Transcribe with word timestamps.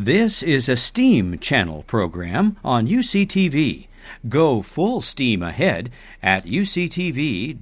This 0.00 0.44
is 0.44 0.68
a 0.68 0.76
STEAM 0.76 1.40
channel 1.40 1.82
program 1.82 2.56
on 2.62 2.86
UCTV. 2.86 3.88
Go 4.28 4.62
full 4.62 5.00
steam 5.00 5.42
ahead 5.42 5.90
at 6.22 6.46
uctv.tv 6.46 7.58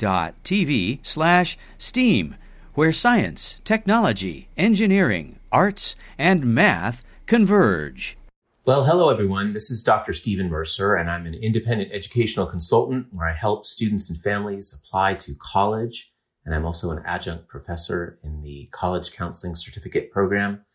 slash 1.03 1.57
STEAM, 1.79 2.37
where 2.75 2.93
science, 2.93 3.59
technology, 3.65 4.49
engineering, 4.55 5.39
arts, 5.51 5.97
and 6.19 6.55
math 6.55 7.03
converge. 7.25 8.19
Well, 8.67 8.85
hello 8.85 9.09
everyone. 9.09 9.55
This 9.55 9.71
is 9.71 9.83
Dr. 9.83 10.13
Stephen 10.13 10.51
Mercer, 10.51 10.95
and 10.95 11.11
I'm 11.11 11.25
an 11.25 11.33
independent 11.33 11.91
educational 11.91 12.45
consultant 12.45 13.07
where 13.13 13.31
I 13.31 13.33
help 13.33 13.65
students 13.65 14.11
and 14.11 14.21
families 14.21 14.79
apply 14.79 15.15
to 15.15 15.35
college. 15.37 16.13
And 16.45 16.55
I'm 16.55 16.67
also 16.67 16.91
an 16.91 17.03
adjunct 17.07 17.49
professor 17.49 18.19
in 18.23 18.43
the 18.43 18.69
College 18.73 19.13
Counseling 19.13 19.57
Certificate 19.57 20.13
Program 20.13 20.66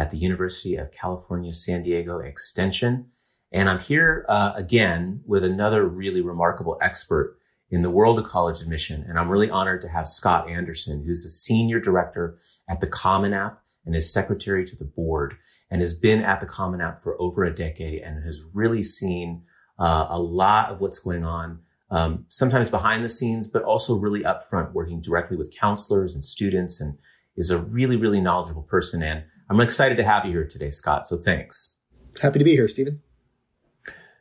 at 0.00 0.10
the 0.10 0.16
University 0.16 0.76
of 0.76 0.90
California, 0.90 1.52
San 1.52 1.82
Diego 1.82 2.20
Extension. 2.20 3.04
And 3.52 3.68
I'm 3.68 3.80
here 3.80 4.24
uh, 4.30 4.52
again 4.54 5.20
with 5.26 5.44
another 5.44 5.86
really 5.86 6.22
remarkable 6.22 6.78
expert 6.80 7.36
in 7.70 7.82
the 7.82 7.90
world 7.90 8.18
of 8.18 8.24
college 8.24 8.62
admission. 8.62 9.04
And 9.06 9.18
I'm 9.18 9.28
really 9.28 9.50
honored 9.50 9.82
to 9.82 9.88
have 9.88 10.08
Scott 10.08 10.48
Anderson, 10.48 11.04
who's 11.04 11.26
a 11.26 11.28
senior 11.28 11.80
director 11.80 12.38
at 12.66 12.80
the 12.80 12.86
Common 12.86 13.34
App 13.34 13.60
and 13.84 13.94
is 13.94 14.10
secretary 14.10 14.64
to 14.64 14.74
the 14.74 14.86
board 14.86 15.36
and 15.70 15.82
has 15.82 15.92
been 15.92 16.22
at 16.22 16.40
the 16.40 16.46
Common 16.46 16.80
App 16.80 16.98
for 16.98 17.20
over 17.20 17.44
a 17.44 17.54
decade 17.54 18.00
and 18.00 18.24
has 18.24 18.40
really 18.54 18.82
seen 18.82 19.42
uh, 19.78 20.06
a 20.08 20.18
lot 20.18 20.70
of 20.70 20.80
what's 20.80 20.98
going 20.98 21.26
on, 21.26 21.58
um, 21.90 22.24
sometimes 22.28 22.70
behind 22.70 23.04
the 23.04 23.10
scenes, 23.10 23.46
but 23.46 23.64
also 23.64 23.96
really 23.96 24.22
upfront, 24.22 24.72
working 24.72 25.02
directly 25.02 25.36
with 25.36 25.54
counselors 25.54 26.14
and 26.14 26.24
students 26.24 26.80
and 26.80 26.96
is 27.36 27.50
a 27.50 27.58
really, 27.58 27.96
really 27.96 28.20
knowledgeable 28.22 28.62
person. 28.62 29.02
And 29.02 29.24
I'm 29.50 29.58
excited 29.58 29.96
to 29.96 30.04
have 30.04 30.24
you 30.24 30.30
here 30.30 30.46
today, 30.46 30.70
Scott. 30.70 31.08
So 31.08 31.16
thanks. 31.16 31.74
Happy 32.22 32.38
to 32.38 32.44
be 32.44 32.52
here, 32.52 32.68
Stephen. 32.68 33.02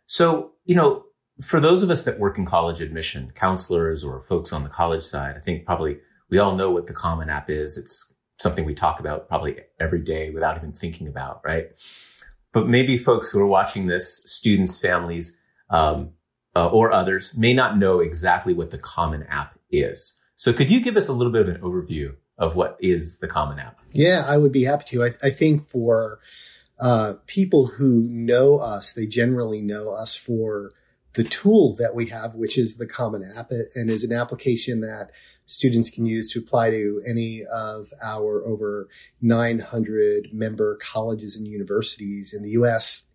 So, 0.08 0.54
you 0.66 0.74
know, 0.74 1.06
for 1.40 1.60
those 1.60 1.84
of 1.84 1.92
us 1.92 2.04
that 2.04 2.20
work 2.20 2.40
in 2.40 2.48
college 2.48 2.82
admission, 2.82 3.32
counselors 3.36 4.04
or 4.04 4.22
folks 4.22 4.52
on 4.52 4.64
the 4.64 4.70
college 4.70 5.04
side, 5.04 5.36
I 5.38 5.40
think 5.40 5.68
probably 5.68 6.00
we 6.32 6.40
all 6.40 6.56
know 6.56 6.72
what 6.72 6.88
the 6.88 6.94
Common 6.94 7.30
App 7.30 7.48
is. 7.48 7.78
It's 7.78 8.12
something 8.40 8.66
we 8.66 8.74
talk 8.74 9.00
about 9.00 9.28
probably 9.28 9.60
every 9.80 10.02
day 10.02 10.32
without 10.32 10.58
even 10.58 10.72
thinking 10.72 11.08
about, 11.08 11.42
right? 11.46 11.68
But 12.52 12.68
maybe 12.68 12.98
folks 12.98 13.30
who 13.30 13.40
are 13.40 13.48
watching 13.48 13.86
this, 13.86 14.24
students, 14.26 14.80
families, 14.80 15.38
um, 15.70 16.14
uh, 16.56 16.70
or 16.70 16.92
others, 16.92 17.38
may 17.38 17.54
not 17.54 17.78
know 17.78 18.00
exactly 18.00 18.54
what 18.54 18.72
the 18.72 18.80
Common 18.80 19.24
App 19.30 19.60
is. 19.70 20.18
So 20.38 20.54
could 20.54 20.72
you 20.72 20.82
give 20.82 20.98
us 20.98 21.08
a 21.08 21.14
little 21.14 21.32
bit 21.32 21.48
of 21.48 21.56
an 21.56 21.62
overview 21.62 22.16
of 22.40 22.56
what 22.56 22.78
is 22.80 23.20
the 23.20 23.28
Common 23.28 23.60
App? 23.60 23.79
Yeah, 23.92 24.24
I 24.28 24.38
would 24.38 24.52
be 24.52 24.66
happy 24.66 24.86
to. 24.90 25.06
I, 25.06 25.14
I 25.24 25.30
think 25.30 25.68
for 25.68 26.20
uh, 26.80 27.16
people 27.28 27.68
who 27.68 28.08
know 28.10 28.58
us, 28.60 28.94
they 28.94 29.06
generally 29.06 29.62
know 29.62 29.92
us 29.92 30.16
for 30.16 30.72
the 31.14 31.24
tool 31.24 31.76
that 31.76 31.96
we 31.96 32.08
have, 32.08 32.36
which 32.36 32.58
is 32.58 32.78
the 32.78 32.88
Common 32.88 33.30
App, 33.36 33.52
and 33.76 33.90
is 33.90 34.04
an 34.04 34.14
application 34.14 34.82
that 34.82 35.10
students 35.46 35.90
can 35.90 36.06
use 36.06 36.32
to 36.32 36.40
apply 36.40 36.70
to 36.70 37.02
any 37.08 37.44
of 37.52 37.92
our 38.04 38.46
over 38.46 38.88
900 39.22 40.30
member 40.32 40.78
colleges 40.78 41.36
and 41.36 41.48
universities 41.48 42.34
in 42.34 42.44
the 42.44 42.52
U.S. 42.52 43.06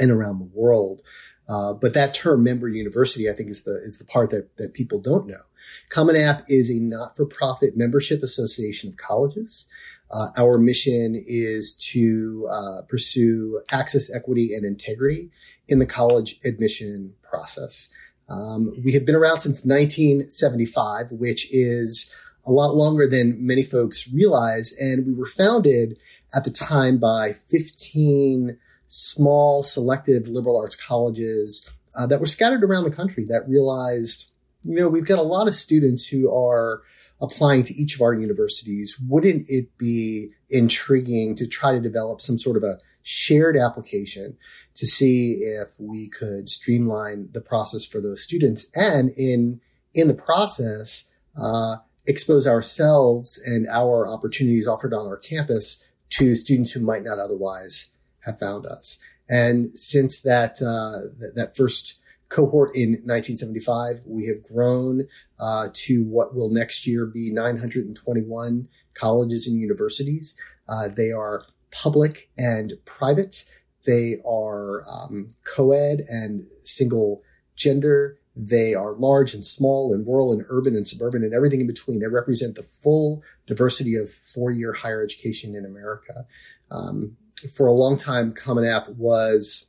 and 0.00 0.10
around 0.10 0.38
the 0.38 0.50
world. 0.54 1.02
Uh, 1.48 1.74
but 1.74 1.94
that 1.94 2.14
term 2.14 2.42
member 2.42 2.68
university, 2.68 3.28
I 3.28 3.34
think, 3.34 3.50
is 3.50 3.62
the 3.62 3.82
is 3.84 3.98
the 3.98 4.04
part 4.04 4.30
that 4.30 4.56
that 4.56 4.74
people 4.74 5.00
don't 5.00 5.26
know. 5.26 5.42
Common 5.90 6.16
App 6.16 6.44
is 6.48 6.70
a 6.70 6.78
not-for-profit 6.78 7.76
membership 7.76 8.22
association 8.22 8.88
of 8.88 8.96
colleges. 8.96 9.66
Uh, 10.10 10.28
our 10.36 10.58
mission 10.58 11.22
is 11.26 11.74
to 11.74 12.48
uh, 12.50 12.82
pursue 12.88 13.60
access, 13.70 14.12
equity, 14.12 14.54
and 14.54 14.64
integrity 14.64 15.30
in 15.68 15.78
the 15.78 15.86
college 15.86 16.40
admission 16.44 17.14
process. 17.22 17.88
Um, 18.28 18.72
we 18.84 18.92
have 18.92 19.04
been 19.04 19.14
around 19.14 19.40
since 19.40 19.64
1975, 19.64 21.12
which 21.12 21.52
is 21.52 22.14
a 22.46 22.52
lot 22.52 22.74
longer 22.74 23.06
than 23.06 23.46
many 23.46 23.62
folks 23.62 24.10
realize. 24.12 24.72
And 24.72 25.06
we 25.06 25.12
were 25.12 25.26
founded 25.26 25.98
at 26.34 26.44
the 26.44 26.50
time 26.50 26.98
by 26.98 27.32
15 27.32 28.58
small 28.86 29.62
selective 29.62 30.28
liberal 30.28 30.58
arts 30.58 30.76
colleges 30.76 31.68
uh, 31.94 32.06
that 32.06 32.20
were 32.20 32.26
scattered 32.26 32.64
around 32.64 32.84
the 32.84 32.90
country 32.90 33.24
that 33.24 33.48
realized, 33.48 34.30
you 34.62 34.74
know, 34.74 34.88
we've 34.88 35.06
got 35.06 35.18
a 35.18 35.22
lot 35.22 35.48
of 35.48 35.54
students 35.54 36.06
who 36.06 36.32
are 36.34 36.82
applying 37.20 37.64
to 37.64 37.74
each 37.74 37.94
of 37.94 38.02
our 38.02 38.14
universities, 38.14 38.98
wouldn't 39.08 39.46
it 39.48 39.76
be 39.76 40.30
intriguing 40.50 41.34
to 41.36 41.46
try 41.46 41.72
to 41.72 41.80
develop 41.80 42.20
some 42.20 42.38
sort 42.38 42.56
of 42.56 42.62
a 42.62 42.78
shared 43.02 43.56
application 43.56 44.36
to 44.74 44.86
see 44.86 45.32
if 45.40 45.68
we 45.78 46.08
could 46.08 46.48
streamline 46.48 47.28
the 47.32 47.40
process 47.40 47.84
for 47.86 48.00
those 48.00 48.22
students 48.22 48.66
and 48.74 49.10
in 49.16 49.60
in 49.94 50.08
the 50.08 50.14
process 50.14 51.08
uh, 51.40 51.76
expose 52.06 52.46
ourselves 52.46 53.40
and 53.44 53.66
our 53.68 54.06
opportunities 54.06 54.66
offered 54.66 54.92
on 54.92 55.06
our 55.06 55.16
campus 55.16 55.84
to 56.10 56.34
students 56.34 56.72
who 56.72 56.80
might 56.80 57.02
not 57.02 57.18
otherwise 57.18 57.86
have 58.20 58.38
found 58.38 58.66
us. 58.66 58.98
And 59.28 59.70
since 59.70 60.20
that 60.22 60.60
uh, 60.62 61.08
th- 61.20 61.34
that 61.34 61.56
first 61.56 61.97
cohort 62.28 62.74
in 62.74 62.90
1975. 63.04 64.02
We 64.06 64.26
have 64.26 64.42
grown 64.42 65.08
uh, 65.38 65.68
to 65.72 66.04
what 66.04 66.34
will 66.34 66.50
next 66.50 66.86
year 66.86 67.06
be 67.06 67.30
921 67.30 68.68
colleges 68.94 69.46
and 69.46 69.58
universities. 69.58 70.36
Uh, 70.68 70.88
they 70.88 71.10
are 71.10 71.44
public 71.70 72.30
and 72.36 72.74
private. 72.84 73.44
They 73.86 74.18
are 74.26 74.84
um, 74.88 75.28
co-ed 75.44 76.04
and 76.08 76.46
single 76.62 77.22
gender. 77.56 78.18
They 78.36 78.74
are 78.74 78.92
large 78.92 79.34
and 79.34 79.44
small 79.44 79.92
and 79.92 80.06
rural 80.06 80.32
and 80.32 80.44
urban 80.48 80.76
and 80.76 80.86
suburban 80.86 81.24
and 81.24 81.34
everything 81.34 81.60
in 81.60 81.66
between. 81.66 82.00
They 82.00 82.06
represent 82.06 82.54
the 82.54 82.62
full 82.62 83.22
diversity 83.46 83.96
of 83.96 84.10
four-year 84.10 84.74
higher 84.74 85.02
education 85.02 85.56
in 85.56 85.64
America. 85.64 86.26
Um, 86.70 87.16
for 87.52 87.66
a 87.66 87.72
long 87.72 87.96
time, 87.96 88.32
Common 88.32 88.64
App 88.64 88.88
was 88.90 89.66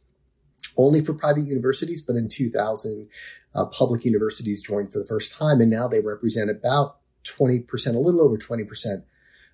only 0.80 1.04
for 1.04 1.14
private 1.14 1.46
universities, 1.46 2.02
but 2.02 2.16
in 2.16 2.30
2000, 2.30 3.08
uh, 3.54 3.66
public 3.66 4.06
universities 4.06 4.62
joined 4.62 4.92
for 4.92 5.00
the 5.00 5.06
first 5.06 5.32
time, 5.32 5.60
and 5.60 5.70
now 5.70 5.88
they 5.88 6.00
represent 6.00 6.50
about 6.50 6.98
20%, 7.26 7.96
a 7.96 8.00
little 8.00 8.22
over 8.22 8.38
20% 8.38 9.04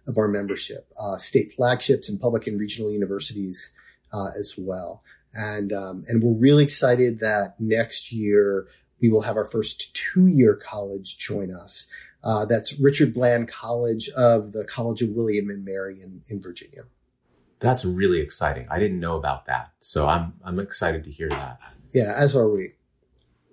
of 0.07 0.17
our 0.17 0.27
membership, 0.27 0.87
uh, 0.99 1.17
state 1.17 1.51
flagships 1.53 2.07
and 2.07 2.21
public 2.21 2.45
and 2.45 2.59
regional 2.59 2.91
universities 2.91 3.75
uh, 4.13 4.29
as 4.37 4.55
well. 4.57 5.03
And, 5.33 5.73
um, 5.73 6.03
and 6.07 6.21
we're 6.21 6.39
really 6.39 6.63
excited 6.63 7.19
that 7.19 7.59
next 7.59 8.11
year 8.11 8.67
we 9.01 9.09
will 9.09 9.21
have 9.21 9.35
our 9.35 9.45
first 9.45 9.95
two 9.95 10.27
year 10.27 10.55
college 10.55 11.17
join 11.17 11.53
us. 11.53 11.87
Uh, 12.23 12.45
that's 12.45 12.79
Richard 12.79 13.13
Bland 13.13 13.47
College 13.47 14.09
of 14.09 14.51
the 14.51 14.63
College 14.63 15.01
of 15.01 15.09
William 15.09 15.49
and 15.49 15.65
Mary 15.65 16.01
in, 16.01 16.21
in 16.29 16.41
Virginia. 16.41 16.83
That's 17.59 17.85
really 17.85 18.19
exciting. 18.19 18.67
I 18.69 18.79
didn't 18.79 18.99
know 18.99 19.17
about 19.17 19.45
that. 19.45 19.71
So 19.79 20.07
I'm 20.07 20.33
I'm 20.43 20.59
excited 20.59 21.03
to 21.05 21.11
hear 21.11 21.29
that. 21.29 21.59
Yeah, 21.91 22.13
as 22.15 22.35
are 22.35 22.49
we. 22.49 22.73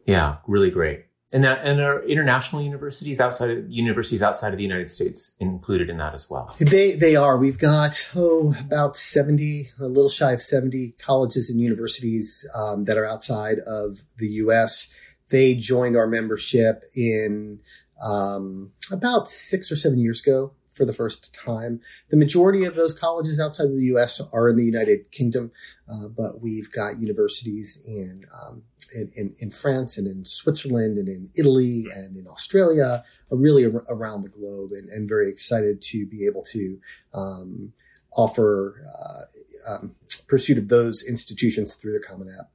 Yeah, 0.07 0.37
really 0.47 0.71
great. 0.71 1.07
And 1.33 1.45
that 1.45 1.65
and 1.65 1.81
are 1.81 2.03
international 2.03 2.61
universities 2.63 3.21
outside 3.21 3.51
of 3.51 3.71
universities 3.71 4.23
outside 4.23 4.53
of 4.53 4.59
the 4.59 4.63
United 4.63 4.91
States 4.91 5.33
included 5.41 5.89
in 5.89 5.97
that 5.97 6.13
as 6.13 6.29
well? 6.29 6.55
They 6.59 6.95
they 6.95 7.17
are. 7.17 7.39
We've 7.39 7.59
got 7.59 8.07
oh 8.15 8.55
about 8.61 8.97
seventy, 8.97 9.69
a 9.81 9.87
little 9.87 10.11
shy 10.11 10.33
of 10.33 10.43
seventy 10.43 10.95
colleges 11.01 11.49
and 11.49 11.59
universities 11.59 12.47
um, 12.55 12.85
that 12.85 12.99
are 12.99 13.07
outside 13.07 13.61
of 13.61 14.03
the 14.19 14.29
U.S. 14.29 14.93
They 15.31 15.55
joined 15.55 15.97
our 15.97 16.07
membership 16.07 16.85
in 16.95 17.61
um, 18.03 18.73
about 18.91 19.29
six 19.29 19.73
or 19.73 19.77
seven 19.77 19.99
years 19.99 20.21
ago 20.21 20.53
for 20.73 20.85
the 20.85 20.93
first 20.93 21.35
time. 21.35 21.81
The 22.09 22.17
majority 22.17 22.65
of 22.65 22.75
those 22.75 22.99
colleges 22.99 23.39
outside 23.39 23.67
of 23.67 23.77
the 23.77 23.87
U.S. 23.87 24.21
are 24.33 24.49
in 24.49 24.57
the 24.57 24.65
United 24.65 25.11
Kingdom, 25.11 25.53
uh, 25.89 26.09
but 26.09 26.41
we've 26.41 26.73
got 26.73 27.01
universities 27.01 27.83
in, 27.87 28.25
um, 28.43 28.63
in, 28.95 29.13
in, 29.15 29.35
in 29.39 29.51
France 29.51 29.99
and 29.99 30.07
in 30.07 30.25
Switzerland 30.25 30.97
and 30.99 31.09
in 31.09 31.29
Italy 31.37 31.87
and 31.95 32.17
in 32.17 32.27
Australia, 32.27 33.05
uh, 33.31 33.37
really 33.37 33.67
ar- 33.67 33.85
around 33.89 34.23
the 34.23 34.31
globe, 34.31 34.73
and, 34.73 34.89
and, 34.89 35.09
very 35.09 35.29
excited 35.29 35.83
to 35.83 36.07
be 36.07 36.25
able 36.25 36.43
to 36.43 36.79
um, 37.13 37.73
offer 38.17 38.87
uh, 38.99 39.73
um, 39.75 39.95
pursuit 40.27 40.57
of 40.57 40.69
those 40.69 41.03
institutions 41.03 41.75
through 41.75 41.93
the 41.93 42.05
Common 42.05 42.29
App. 42.29 42.51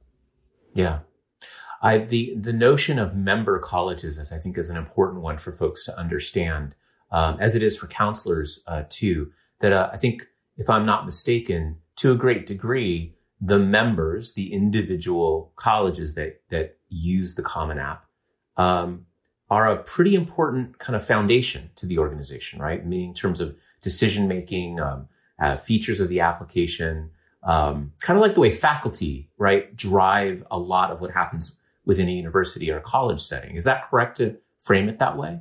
Yeah. 0.74 1.00
I, 1.80 1.98
the 1.98 2.34
the 2.34 2.52
notion 2.52 2.98
of 2.98 3.14
member 3.14 3.60
colleges, 3.60 4.18
as 4.18 4.32
I 4.32 4.38
think, 4.38 4.58
is 4.58 4.68
an 4.68 4.76
important 4.76 5.22
one 5.22 5.38
for 5.38 5.52
folks 5.52 5.84
to 5.84 5.96
understand 5.96 6.74
um, 7.10 7.36
as 7.40 7.54
it 7.54 7.62
is 7.62 7.76
for 7.76 7.86
counselors 7.86 8.60
uh, 8.66 8.84
too. 8.88 9.32
That 9.60 9.72
uh, 9.72 9.90
I 9.92 9.96
think, 9.96 10.26
if 10.56 10.70
I'm 10.70 10.86
not 10.86 11.04
mistaken, 11.04 11.78
to 11.96 12.12
a 12.12 12.16
great 12.16 12.46
degree, 12.46 13.14
the 13.40 13.58
members, 13.58 14.34
the 14.34 14.52
individual 14.52 15.52
colleges 15.56 16.14
that 16.14 16.42
that 16.50 16.78
use 16.88 17.34
the 17.34 17.42
Common 17.42 17.78
App, 17.78 18.04
um, 18.56 19.06
are 19.50 19.66
a 19.66 19.76
pretty 19.76 20.14
important 20.14 20.78
kind 20.78 20.94
of 20.94 21.04
foundation 21.04 21.70
to 21.76 21.86
the 21.86 21.98
organization, 21.98 22.60
right? 22.60 22.86
Meaning 22.86 23.10
in 23.10 23.14
terms 23.14 23.40
of 23.40 23.56
decision 23.80 24.28
making, 24.28 24.80
um, 24.80 25.08
uh, 25.38 25.56
features 25.56 26.00
of 26.00 26.08
the 26.08 26.20
application, 26.20 27.10
um, 27.42 27.92
kind 28.00 28.18
of 28.18 28.22
like 28.22 28.34
the 28.34 28.40
way 28.40 28.50
faculty, 28.50 29.30
right, 29.38 29.74
drive 29.76 30.44
a 30.50 30.58
lot 30.58 30.90
of 30.90 31.00
what 31.00 31.12
happens 31.12 31.56
within 31.84 32.08
a 32.08 32.12
university 32.12 32.70
or 32.70 32.78
a 32.78 32.82
college 32.82 33.20
setting. 33.20 33.56
Is 33.56 33.64
that 33.64 33.88
correct 33.88 34.16
to 34.18 34.36
frame 34.60 34.88
it 34.88 34.98
that 34.98 35.16
way? 35.16 35.40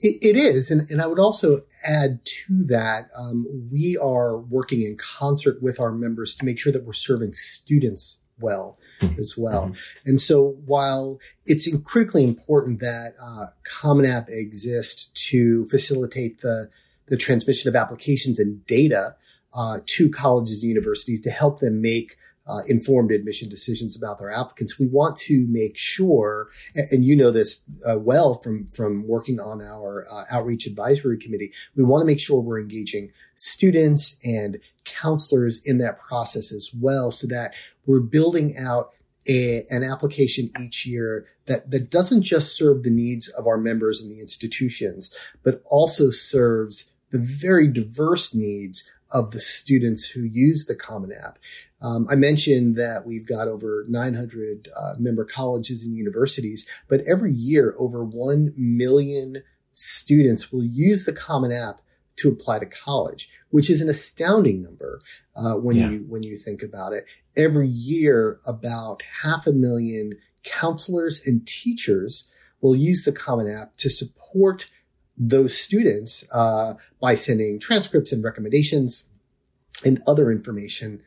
It, 0.00 0.18
it 0.22 0.36
is, 0.36 0.70
and, 0.70 0.90
and 0.90 1.00
I 1.00 1.06
would 1.06 1.18
also 1.18 1.64
add 1.84 2.24
to 2.24 2.64
that, 2.66 3.10
um, 3.16 3.68
we 3.70 3.96
are 3.96 4.38
working 4.38 4.82
in 4.82 4.96
concert 4.96 5.62
with 5.62 5.80
our 5.80 5.92
members 5.92 6.34
to 6.36 6.44
make 6.44 6.58
sure 6.58 6.72
that 6.72 6.84
we're 6.84 6.92
serving 6.92 7.34
students 7.34 8.18
well 8.40 8.78
mm-hmm. 9.00 9.18
as 9.20 9.34
well. 9.36 9.66
Mm-hmm. 9.66 10.08
And 10.08 10.20
so 10.20 10.56
while 10.64 11.18
it's 11.46 11.68
critically 11.84 12.24
important 12.24 12.80
that 12.80 13.14
uh, 13.22 13.46
Common 13.64 14.06
App 14.06 14.28
exists 14.28 15.10
to 15.30 15.66
facilitate 15.66 16.40
the, 16.40 16.70
the 17.08 17.16
transmission 17.16 17.68
of 17.68 17.76
applications 17.76 18.38
and 18.38 18.66
data 18.66 19.16
uh, 19.54 19.80
to 19.86 20.10
colleges 20.10 20.62
and 20.62 20.68
universities 20.68 21.20
to 21.22 21.30
help 21.30 21.60
them 21.60 21.82
make 21.82 22.16
uh, 22.46 22.60
informed 22.68 23.12
admission 23.12 23.48
decisions 23.48 23.96
about 23.96 24.18
their 24.18 24.30
applicants. 24.30 24.78
We 24.78 24.86
want 24.86 25.16
to 25.18 25.46
make 25.48 25.76
sure, 25.76 26.48
and, 26.74 26.86
and 26.90 27.04
you 27.04 27.16
know 27.16 27.30
this 27.30 27.62
uh, 27.86 27.98
well 27.98 28.34
from 28.34 28.68
from 28.68 29.06
working 29.06 29.40
on 29.40 29.62
our 29.62 30.06
uh, 30.10 30.24
outreach 30.30 30.66
advisory 30.66 31.18
committee. 31.18 31.52
We 31.76 31.84
want 31.84 32.02
to 32.02 32.06
make 32.06 32.20
sure 32.20 32.40
we're 32.40 32.60
engaging 32.60 33.12
students 33.34 34.18
and 34.24 34.58
counselors 34.84 35.60
in 35.64 35.78
that 35.78 36.00
process 36.00 36.52
as 36.52 36.70
well, 36.78 37.10
so 37.10 37.26
that 37.28 37.52
we're 37.86 38.00
building 38.00 38.56
out 38.56 38.90
a, 39.28 39.64
an 39.70 39.84
application 39.84 40.50
each 40.60 40.84
year 40.86 41.26
that, 41.46 41.70
that 41.70 41.90
doesn't 41.90 42.22
just 42.22 42.56
serve 42.56 42.82
the 42.82 42.90
needs 42.90 43.28
of 43.28 43.46
our 43.46 43.58
members 43.58 44.00
and 44.00 44.10
the 44.10 44.20
institutions, 44.20 45.16
but 45.42 45.62
also 45.66 46.10
serves 46.10 46.92
the 47.10 47.18
very 47.18 47.68
diverse 47.68 48.34
needs 48.34 48.90
of 49.10 49.32
the 49.32 49.40
students 49.40 50.06
who 50.06 50.22
use 50.22 50.64
the 50.64 50.74
Common 50.74 51.12
App. 51.12 51.38
Um, 51.82 52.06
I 52.08 52.14
mentioned 52.14 52.76
that 52.76 53.04
we've 53.04 53.26
got 53.26 53.48
over 53.48 53.84
900 53.88 54.68
uh, 54.74 54.94
member 54.98 55.24
colleges 55.24 55.82
and 55.82 55.96
universities, 55.96 56.66
but 56.88 57.00
every 57.00 57.32
year 57.32 57.74
over 57.78 58.04
1 58.04 58.54
million 58.56 59.42
students 59.72 60.52
will 60.52 60.64
use 60.64 61.04
the 61.04 61.12
Common 61.12 61.50
App 61.50 61.80
to 62.16 62.28
apply 62.28 62.60
to 62.60 62.66
college, 62.66 63.28
which 63.50 63.68
is 63.68 63.80
an 63.80 63.88
astounding 63.88 64.62
number 64.62 65.00
uh, 65.34 65.54
when 65.54 65.76
yeah. 65.76 65.90
you 65.90 66.06
when 66.08 66.22
you 66.22 66.36
think 66.36 66.62
about 66.62 66.92
it. 66.92 67.04
Every 67.36 67.68
year, 67.68 68.38
about 68.46 69.02
half 69.22 69.46
a 69.46 69.52
million 69.52 70.18
counselors 70.44 71.20
and 71.26 71.46
teachers 71.46 72.30
will 72.60 72.76
use 72.76 73.04
the 73.04 73.12
Common 73.12 73.50
App 73.50 73.76
to 73.78 73.90
support 73.90 74.68
those 75.16 75.56
students 75.58 76.24
uh, 76.32 76.74
by 77.00 77.14
sending 77.14 77.58
transcripts 77.58 78.12
and 78.12 78.22
recommendations 78.22 79.08
and 79.84 80.02
other 80.06 80.30
information 80.30 81.02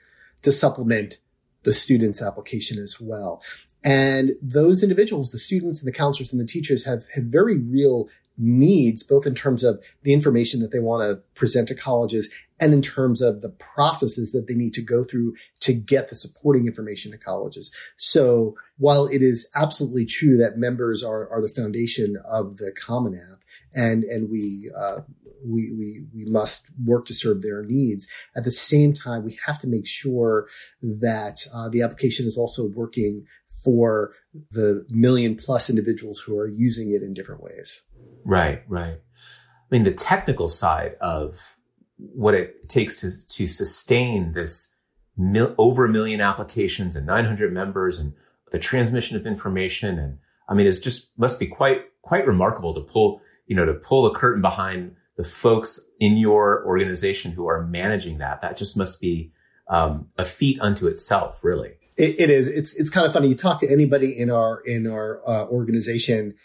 to 0.46 0.52
supplement 0.52 1.20
the 1.64 1.74
student's 1.74 2.22
application 2.22 2.82
as 2.82 3.02
well. 3.02 3.42
And 3.84 4.32
those 4.42 4.82
individuals, 4.82 5.32
the 5.32 5.40
students 5.40 5.80
and 5.82 5.88
the 5.88 5.96
counselors 5.96 6.32
and 6.32 6.42
the 6.42 6.46
teachers 6.46 6.86
have, 6.86 7.04
have 7.16 7.26
very 7.26 7.58
real 7.58 8.08
needs, 8.38 9.04
both 9.04 9.26
in 9.26 9.36
terms 9.36 9.64
of 9.64 9.82
the 10.04 10.14
information 10.14 10.60
that 10.60 10.72
they 10.72 10.80
want 10.80 11.02
to 11.04 11.24
present 11.34 11.68
to 11.68 11.76
colleges 11.76 12.30
and 12.60 12.74
in 12.74 12.82
terms 12.82 13.22
of 13.22 13.42
the 13.42 13.50
processes 13.50 14.32
that 14.32 14.48
they 14.48 14.54
need 14.54 14.74
to 14.74 14.82
go 14.82 15.04
through 15.04 15.36
to 15.60 15.74
get 15.74 16.10
the 16.10 16.16
supporting 16.16 16.68
information 16.68 17.12
to 17.12 17.18
colleges. 17.18 17.72
So 17.98 18.56
while 18.78 19.08
it 19.08 19.22
is 19.22 19.50
absolutely 19.56 20.06
true 20.06 20.38
that 20.38 20.58
members 20.58 21.04
are, 21.04 21.28
are 21.30 21.42
the 21.42 21.50
foundation 21.50 22.18
of 22.26 22.58
the 22.58 22.72
Common 22.72 23.16
App 23.16 23.40
and, 23.74 24.04
and 24.04 24.30
we, 24.30 24.72
uh, 24.78 25.02
we, 25.44 25.72
we, 25.78 26.06
we 26.14 26.26
must 26.30 26.68
work 26.84 27.06
to 27.08 27.14
serve 27.14 27.42
their 27.42 27.64
needs. 27.64 28.08
At 28.36 28.44
the 28.44 28.52
same 28.52 28.94
time, 28.94 29.26
we 29.26 29.38
have 29.46 29.60
to 29.60 29.68
make 29.68 29.88
sure 29.88 30.48
that 30.82 31.40
uh, 31.54 31.70
the 31.70 31.82
application 31.82 32.26
is 32.26 32.38
also 32.38 32.68
working 32.68 33.26
for 33.64 34.14
the 34.52 34.86
million 34.90 35.36
plus 35.36 35.70
individuals 35.70 36.20
who 36.20 36.38
are 36.38 36.48
using 36.48 36.92
it 36.92 37.02
in 37.02 37.14
different 37.14 37.42
ways. 37.42 37.84
Right, 38.24 38.64
right. 38.68 39.00
I 39.00 39.68
mean, 39.70 39.84
the 39.84 39.94
technical 39.94 40.48
side 40.48 40.96
of 41.02 41.56
what 41.98 42.34
it 42.34 42.68
takes 42.70 43.00
to, 43.02 43.28
to 43.28 43.48
sustain 43.48 44.34
this 44.34 44.74
mil- 45.18 45.56
over 45.58 45.86
a 45.86 45.90
million 45.90 46.22
applications 46.22 46.96
and 46.96 47.06
900 47.06 47.54
members 47.54 48.00
and 48.00 48.14
the 48.52 48.60
transmission 48.60 49.18
of 49.18 49.26
information. 49.26 49.98
And 49.98 50.20
I 50.48 50.54
mean, 50.54 50.68
it's 50.68 50.80
just 50.80 51.18
must 51.18 51.40
be 51.40 51.48
quite, 51.48 51.82
quite 52.02 52.28
remarkable 52.28 52.74
to 52.74 52.82
pull, 52.82 53.22
you 53.48 53.56
know, 53.56 53.66
to 53.66 53.74
pull 53.74 54.04
the 54.04 54.12
curtain 54.12 54.42
behind 54.42 54.96
the 55.18 55.24
folks 55.24 55.80
in 56.00 56.18
your 56.18 56.66
organization 56.66 57.32
who 57.32 57.48
are 57.48 57.66
managing 57.66 58.18
that. 58.18 58.42
That 58.42 58.58
just 58.58 58.76
must 58.76 59.00
be 59.00 59.32
um, 59.68 60.10
a 60.18 60.26
feat 60.26 60.60
unto 60.62 60.88
itself, 60.88 61.40
really. 61.44 61.74
It, 61.98 62.20
it 62.20 62.30
is. 62.30 62.48
It's 62.48 62.76
it's 62.76 62.90
kind 62.90 63.08
of 63.08 63.14
funny. 63.14 63.30
You 63.30 63.36
talk 63.36 63.60
to 63.60 63.72
anybody 63.72 64.18
in 64.18 64.30
our 64.30 64.60
in 64.66 64.86
our 64.86 65.22
uh, 65.26 65.46
organization, 65.46 66.36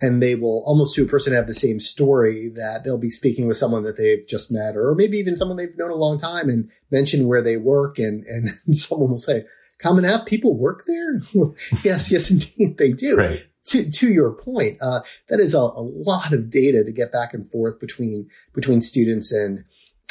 and 0.00 0.20
they 0.20 0.34
will 0.34 0.64
almost 0.66 0.96
to 0.96 1.04
a 1.04 1.06
person 1.06 1.32
have 1.32 1.46
the 1.46 1.54
same 1.54 1.78
story 1.78 2.48
that 2.48 2.82
they'll 2.82 2.98
be 2.98 3.10
speaking 3.10 3.46
with 3.46 3.56
someone 3.56 3.84
that 3.84 3.96
they've 3.96 4.26
just 4.28 4.50
met, 4.50 4.76
or 4.76 4.96
maybe 4.96 5.16
even 5.18 5.36
someone 5.36 5.56
they've 5.56 5.78
known 5.78 5.92
a 5.92 5.96
long 5.96 6.18
time, 6.18 6.48
and 6.48 6.68
mention 6.90 7.28
where 7.28 7.42
they 7.42 7.56
work, 7.56 7.98
and 7.98 8.24
and 8.24 8.50
someone 8.76 9.10
will 9.10 9.16
say, 9.16 9.44
"Common 9.78 10.04
App, 10.04 10.26
people 10.26 10.58
work 10.58 10.82
there." 10.88 11.20
yes, 11.84 12.10
yes, 12.10 12.28
indeed, 12.28 12.76
they 12.76 12.90
do. 12.90 13.16
Right 13.16 13.46
to 13.66 13.90
to 13.90 14.08
your 14.08 14.32
point, 14.32 14.78
uh, 14.80 15.02
that 15.28 15.40
is 15.40 15.54
a, 15.54 15.58
a, 15.58 15.82
lot 15.82 16.32
of 16.32 16.50
data 16.50 16.84
to 16.84 16.92
get 16.92 17.12
back 17.12 17.34
and 17.34 17.50
forth 17.50 17.78
between 17.80 18.28
between 18.54 18.80
students 18.80 19.32
and 19.32 19.64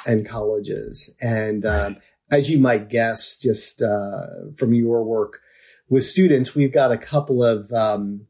and 0.06 0.28
colleges. 0.28 1.14
And 1.22 1.66
um, 1.66 1.98
as 2.32 2.50
you 2.50 2.60
might 2.60 2.90
guess, 2.90 3.38
just 3.38 3.82
uh, 3.82 4.28
from 4.58 4.74
your 4.74 5.04
work 5.04 5.42
with 5.90 6.04
students, 6.04 6.56
we've 6.56 6.74
got 6.74 6.92
a 6.92 6.98
couple 6.98 7.44
of 7.44 7.72
um, 7.72 8.28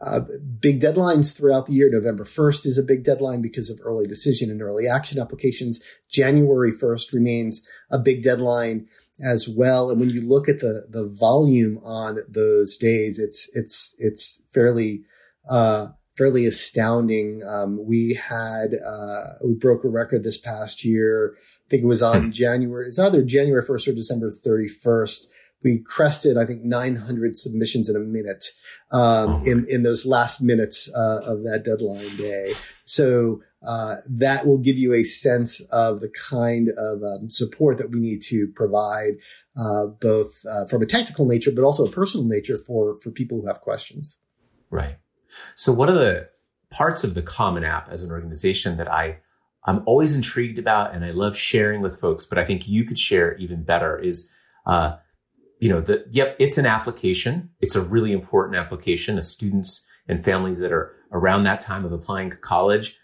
uh, 0.00 0.20
big 0.60 0.80
deadlines 0.80 1.36
throughout 1.36 1.66
the 1.66 1.74
year. 1.74 1.90
November 1.90 2.24
1st 2.24 2.66
is 2.66 2.78
a 2.78 2.82
big 2.82 3.04
deadline 3.04 3.42
because 3.42 3.68
of 3.68 3.80
early 3.82 4.06
decision 4.06 4.50
and 4.50 4.62
early 4.62 4.88
action 4.88 5.18
applications. 5.18 5.80
January 6.08 6.72
1st 6.72 7.12
remains 7.12 7.66
a 7.90 7.98
big 7.98 8.22
deadline 8.22 8.88
as 9.24 9.48
well. 9.48 9.90
And 9.90 10.00
when 10.00 10.10
you 10.10 10.26
look 10.26 10.48
at 10.48 10.60
the 10.60 10.86
the 10.88 11.06
volume 11.06 11.78
on 11.84 12.18
those 12.28 12.76
days, 12.76 13.18
it's 13.18 13.48
it's 13.54 13.94
it's 13.98 14.42
fairly 14.52 15.02
uh, 15.48 15.88
fairly 16.16 16.46
astounding. 16.46 17.42
Um, 17.46 17.84
we 17.86 18.14
had 18.14 18.74
uh, 18.74 19.24
we 19.44 19.54
broke 19.54 19.84
a 19.84 19.88
record 19.88 20.22
this 20.22 20.38
past 20.38 20.84
year. 20.84 21.34
I 21.66 21.68
think 21.70 21.82
it 21.82 21.86
was 21.86 22.02
on 22.02 22.24
hmm. 22.24 22.30
January. 22.30 22.86
It's 22.86 22.98
either 22.98 23.22
January 23.22 23.64
first 23.64 23.88
or 23.88 23.92
December 23.92 24.30
thirty 24.30 24.68
first. 24.68 25.30
We 25.62 25.78
crested, 25.78 26.38
I 26.38 26.46
think, 26.46 26.64
900 26.64 27.36
submissions 27.36 27.90
in 27.90 27.94
a 27.94 27.98
minute 27.98 28.46
um, 28.92 29.00
oh 29.00 29.42
in 29.44 29.66
in 29.68 29.82
those 29.82 30.06
last 30.06 30.40
minutes 30.40 30.90
uh, 30.94 31.20
of 31.24 31.42
that 31.44 31.64
deadline 31.64 32.16
day. 32.16 32.52
So 32.84 33.42
uh, 33.66 33.96
that 34.08 34.46
will 34.46 34.58
give 34.58 34.78
you 34.78 34.94
a 34.94 35.04
sense 35.04 35.60
of 35.70 36.00
the 36.00 36.08
kind 36.08 36.70
of 36.78 37.02
um, 37.02 37.28
support 37.28 37.76
that 37.78 37.90
we 37.90 38.00
need 38.00 38.22
to 38.22 38.48
provide, 38.54 39.14
uh, 39.56 39.86
both 39.86 40.44
uh, 40.48 40.66
from 40.66 40.82
a 40.82 40.86
technical 40.86 41.26
nature, 41.26 41.50
but 41.50 41.62
also 41.62 41.84
a 41.84 41.90
personal 41.90 42.26
nature 42.26 42.56
for 42.56 42.96
for 42.96 43.10
people 43.10 43.40
who 43.40 43.46
have 43.46 43.60
questions. 43.60 44.18
Right. 44.70 44.96
So 45.54 45.72
one 45.72 45.88
of 45.88 45.96
the 45.96 46.28
parts 46.70 47.04
of 47.04 47.14
the 47.14 47.22
Common 47.22 47.64
App 47.64 47.88
as 47.90 48.02
an 48.02 48.10
organization 48.10 48.76
that 48.78 48.90
I 48.90 49.18
I'm 49.64 49.82
always 49.84 50.14
intrigued 50.14 50.58
about 50.58 50.94
and 50.94 51.04
I 51.04 51.10
love 51.10 51.36
sharing 51.36 51.82
with 51.82 52.00
folks, 52.00 52.24
but 52.24 52.38
I 52.38 52.44
think 52.44 52.66
you 52.66 52.84
could 52.84 52.98
share 52.98 53.36
even 53.36 53.62
better 53.62 53.98
is, 53.98 54.30
uh, 54.64 54.96
you 55.58 55.68
know, 55.68 55.82
the, 55.82 56.06
yep, 56.10 56.34
it's 56.38 56.56
an 56.56 56.64
application. 56.64 57.50
It's 57.60 57.76
a 57.76 57.82
really 57.82 58.12
important 58.12 58.56
application. 58.56 59.18
As 59.18 59.28
students 59.28 59.86
and 60.08 60.24
families 60.24 60.60
that 60.60 60.72
are 60.72 60.94
around 61.12 61.42
that 61.42 61.60
time 61.60 61.84
of 61.84 61.92
applying 61.92 62.30
to 62.30 62.36
college 62.36 62.96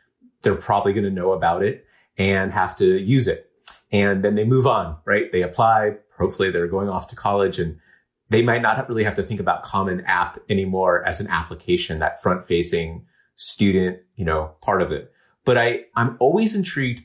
they're 0.47 0.55
probably 0.55 0.93
going 0.93 1.03
to 1.03 1.11
know 1.11 1.33
about 1.33 1.65
it 1.65 1.85
and 2.17 2.53
have 2.53 2.77
to 2.77 3.03
use 3.03 3.27
it. 3.27 3.51
And 3.91 4.25
then 4.25 4.37
they 4.37 4.45
move 4.45 4.65
on, 4.65 4.97
right? 5.05 5.33
They 5.33 5.43
apply. 5.43 5.97
Hopefully 6.17 6.53
they're 6.53 6.69
going 6.69 6.89
off 6.89 7.09
to 7.09 7.17
college 7.17 7.59
and 7.59 7.81
they 8.29 8.43
might 8.43 8.63
not 8.63 8.89
really 8.89 9.03
have 9.03 9.17
to 9.17 9.25
think 9.25 9.41
about 9.41 9.65
common 9.65 10.03
app 10.03 10.39
anymore 10.49 11.05
as 11.05 11.19
an 11.19 11.27
application, 11.27 11.99
that 11.99 12.23
front 12.23 12.47
facing 12.47 13.07
student, 13.35 13.99
you 14.15 14.25
know, 14.25 14.55
part 14.63 14.83
of 14.83 14.93
it. 14.93 15.13
But 15.45 15.59
I, 15.59 15.87
I'm 15.97 16.17
always 16.21 16.55
intrigued 16.55 17.03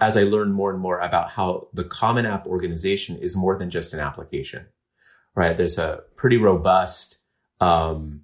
as 0.00 0.16
I 0.16 0.22
learn 0.22 0.52
more 0.52 0.70
and 0.70 0.78
more 0.78 1.00
about 1.00 1.32
how 1.32 1.66
the 1.72 1.84
common 1.84 2.24
app 2.24 2.46
organization 2.46 3.16
is 3.16 3.34
more 3.34 3.58
than 3.58 3.68
just 3.68 3.92
an 3.94 3.98
application, 3.98 4.66
right? 5.34 5.56
There's 5.56 5.78
a 5.78 6.02
pretty 6.14 6.36
robust, 6.36 7.18
um, 7.60 8.22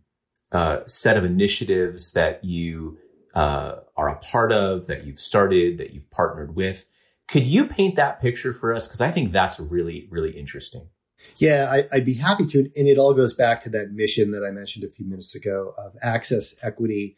uh, 0.52 0.85
set 0.87 1.16
of 1.16 1.25
initiatives 1.25 2.12
that 2.12 2.45
you 2.45 2.99
uh, 3.34 3.76
are 3.96 4.08
a 4.08 4.18
part 4.18 4.52
of, 4.52 4.86
that 4.86 5.04
you've 5.04 5.20
started, 5.20 5.78
that 5.78 5.92
you've 5.92 6.10
partnered 6.10 6.54
with. 6.54 6.84
Could 7.28 7.46
you 7.46 7.66
paint 7.66 7.96
that 7.96 8.20
picture 8.20 8.52
for 8.52 8.74
us? 8.74 8.86
Because 8.86 9.00
I 9.00 9.10
think 9.10 9.32
that's 9.32 9.58
really, 9.58 10.08
really 10.10 10.32
interesting. 10.32 10.88
Yeah, 11.36 11.70
I, 11.70 11.96
would 11.96 12.04
be 12.04 12.14
happy 12.14 12.46
to. 12.46 12.58
And 12.76 12.88
it 12.88 12.98
all 12.98 13.14
goes 13.14 13.34
back 13.34 13.62
to 13.62 13.70
that 13.70 13.92
mission 13.92 14.32
that 14.32 14.44
I 14.44 14.50
mentioned 14.50 14.84
a 14.84 14.90
few 14.90 15.06
minutes 15.06 15.34
ago 15.34 15.74
of 15.78 15.92
access, 16.02 16.54
equity, 16.62 17.16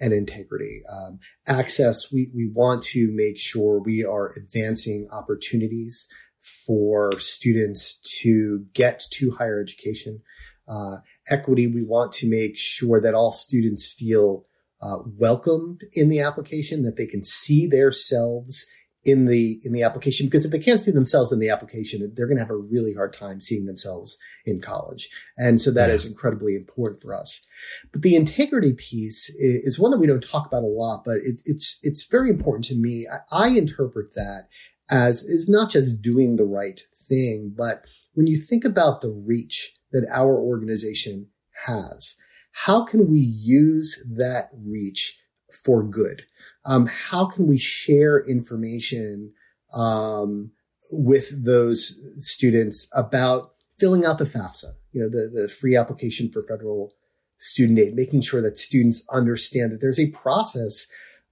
and 0.00 0.12
integrity. 0.12 0.82
Um, 0.90 1.20
access, 1.46 2.12
we, 2.12 2.30
we 2.34 2.48
want 2.48 2.82
to 2.84 3.12
make 3.12 3.38
sure 3.38 3.78
we 3.78 4.04
are 4.04 4.32
advancing 4.36 5.08
opportunities 5.12 6.08
for 6.40 7.12
students 7.20 7.94
to 8.20 8.66
get 8.72 9.04
to 9.12 9.32
higher 9.32 9.60
education. 9.60 10.22
Uh, 10.66 10.98
equity, 11.30 11.66
we 11.66 11.84
want 11.84 12.12
to 12.12 12.28
make 12.28 12.56
sure 12.56 13.00
that 13.00 13.14
all 13.14 13.32
students 13.32 13.92
feel 13.92 14.46
uh, 14.82 14.98
welcomed 15.16 15.82
in 15.92 16.08
the 16.08 16.20
application, 16.20 16.82
that 16.82 16.96
they 16.96 17.06
can 17.06 17.22
see 17.22 17.66
themselves 17.66 18.66
in 19.04 19.26
the 19.26 19.60
in 19.64 19.72
the 19.72 19.82
application. 19.82 20.26
Because 20.26 20.44
if 20.44 20.50
they 20.50 20.58
can't 20.58 20.80
see 20.80 20.90
themselves 20.90 21.32
in 21.32 21.38
the 21.38 21.50
application 21.50 22.12
they're 22.14 22.26
going 22.26 22.36
to 22.36 22.42
have 22.42 22.50
a 22.50 22.56
really 22.56 22.94
hard 22.94 23.12
time 23.12 23.40
seeing 23.40 23.66
themselves 23.66 24.16
in 24.44 24.60
college. 24.60 25.08
And 25.36 25.60
so 25.60 25.70
that 25.72 25.88
yeah. 25.88 25.94
is 25.94 26.06
incredibly 26.06 26.54
important 26.54 27.02
for 27.02 27.14
us. 27.14 27.44
But 27.92 28.02
the 28.02 28.16
integrity 28.16 28.72
piece 28.72 29.30
is 29.38 29.78
one 29.78 29.90
that 29.90 29.98
we 29.98 30.06
don't 30.06 30.22
talk 30.22 30.46
about 30.46 30.62
a 30.62 30.66
lot 30.66 31.02
but 31.04 31.16
it, 31.16 31.42
it's 31.44 31.78
it's 31.82 32.06
very 32.06 32.30
important 32.30 32.64
to 32.66 32.76
me. 32.76 33.06
I, 33.08 33.46
I 33.46 33.48
interpret 33.50 34.14
that 34.14 34.48
as 34.90 35.22
is 35.22 35.48
not 35.48 35.70
just 35.70 36.02
doing 36.02 36.36
the 36.36 36.44
right 36.44 36.80
thing 36.96 37.52
but 37.56 37.84
when 38.14 38.26
you 38.26 38.36
think 38.40 38.64
about 38.64 39.00
the 39.00 39.10
reach 39.10 39.74
that 39.90 40.06
our 40.10 40.38
organization 40.38 41.28
has 41.66 42.16
how 42.52 42.84
can 42.84 43.10
we 43.10 43.18
use 43.18 44.04
that 44.08 44.50
reach 44.54 45.18
for 45.64 45.82
good 45.82 46.22
um, 46.64 46.86
how 46.86 47.26
can 47.26 47.46
we 47.46 47.58
share 47.58 48.24
information 48.24 49.32
um, 49.74 50.52
with 50.90 51.44
those 51.44 51.98
students 52.20 52.88
about 52.92 53.52
filling 53.78 54.04
out 54.04 54.18
the 54.18 54.24
FAFSA, 54.24 54.74
you 54.92 55.00
know, 55.00 55.08
the, 55.08 55.28
the 55.28 55.48
free 55.48 55.76
application 55.76 56.30
for 56.30 56.42
federal 56.42 56.92
student 57.38 57.78
aid, 57.78 57.94
making 57.94 58.20
sure 58.20 58.40
that 58.40 58.58
students 58.58 59.04
understand 59.10 59.72
that 59.72 59.80
there's 59.80 59.98
a 59.98 60.10
process 60.10 60.86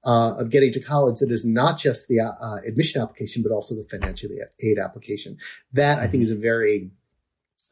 uh, 0.05 0.35
of 0.37 0.51
getting 0.51 0.73
to 0.73 0.81
college 0.81 1.21
that 1.21 1.31
is 1.31 1.45
not 1.45 1.79
just 1.79 2.09
the 2.09 2.19
uh, 2.21 2.57
admission 2.67 3.01
application, 3.01 3.43
but 3.43 3.53
also 3.53 3.75
the 3.75 3.87
financial 3.91 4.31
aid 4.61 4.79
application. 4.79 5.37
That 5.73 5.99
I 5.99 6.07
think 6.07 6.23
is 6.23 6.31
a 6.31 6.37
very 6.37 6.91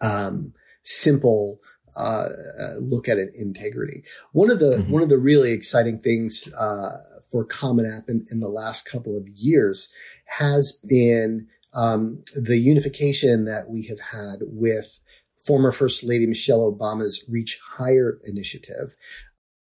um, 0.01 0.53
simple 0.83 1.59
uh, 1.97 2.29
look 2.79 3.09
at 3.09 3.19
it, 3.19 3.35
integrity. 3.35 4.03
One 4.33 4.51
of 4.51 4.59
the 4.59 4.79
mm-hmm. 4.79 4.91
one 4.91 5.03
of 5.03 5.09
the 5.09 5.19
really 5.19 5.53
exciting 5.53 5.99
things 5.99 6.53
uh, 6.55 6.99
for 7.31 7.45
Common 7.45 7.87
App 7.87 8.09
in, 8.09 8.27
in 8.31 8.41
the 8.41 8.49
last 8.49 8.89
couple 8.89 9.17
of 9.17 9.29
years 9.29 9.93
has 10.39 10.73
been 10.87 11.49
um, 11.75 12.23
the 12.35 12.59
unification 12.59 13.45
that 13.45 13.69
we 13.69 13.83
have 13.87 14.01
had 14.01 14.37
with 14.41 14.99
former 15.39 15.73
First 15.73 16.05
Lady 16.05 16.27
Michelle 16.27 16.71
Obama's 16.71 17.25
Reach 17.31 17.59
Higher 17.77 18.19
initiative. 18.25 18.97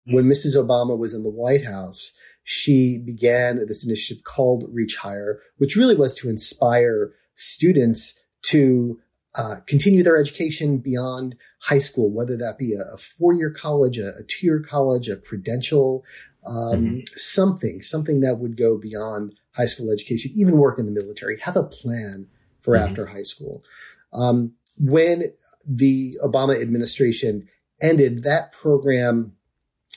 When 0.05 0.25
Mrs. 0.25 0.55
Obama 0.55 0.97
was 0.97 1.13
in 1.13 1.23
the 1.23 1.29
White 1.29 1.65
House, 1.65 2.13
she 2.43 2.97
began 2.97 3.65
this 3.67 3.85
initiative 3.85 4.23
called 4.23 4.69
Reach 4.71 4.95
Higher, 4.97 5.41
which 5.57 5.75
really 5.75 5.95
was 5.95 6.13
to 6.15 6.29
inspire 6.29 7.11
students 7.35 8.15
to 8.43 8.99
uh, 9.37 9.57
continue 9.67 10.03
their 10.03 10.17
education 10.17 10.79
beyond 10.79 11.35
high 11.61 11.79
school, 11.79 12.09
whether 12.09 12.35
that 12.37 12.57
be 12.57 12.73
a, 12.73 12.81
a 12.93 12.97
four 12.97 13.33
year 13.33 13.51
college, 13.51 13.97
a, 13.97 14.15
a 14.15 14.23
two 14.23 14.45
year 14.45 14.59
college, 14.59 15.07
a 15.09 15.17
credential, 15.17 16.03
um, 16.45 16.55
mm-hmm. 16.55 16.99
something, 17.15 17.81
something 17.81 18.21
that 18.21 18.39
would 18.39 18.57
go 18.57 18.77
beyond 18.77 19.35
high 19.51 19.65
school 19.65 19.91
education, 19.91 20.31
even 20.35 20.57
work 20.57 20.79
in 20.79 20.85
the 20.85 20.91
military, 20.91 21.39
have 21.41 21.55
a 21.55 21.63
plan 21.63 22.27
for 22.59 22.75
mm-hmm. 22.75 22.87
after 22.87 23.07
high 23.07 23.23
school. 23.23 23.63
Um, 24.13 24.53
when 24.77 25.33
the 25.65 26.17
Obama 26.23 26.59
administration 26.59 27.47
ended, 27.81 28.23
that 28.23 28.51
program 28.51 29.33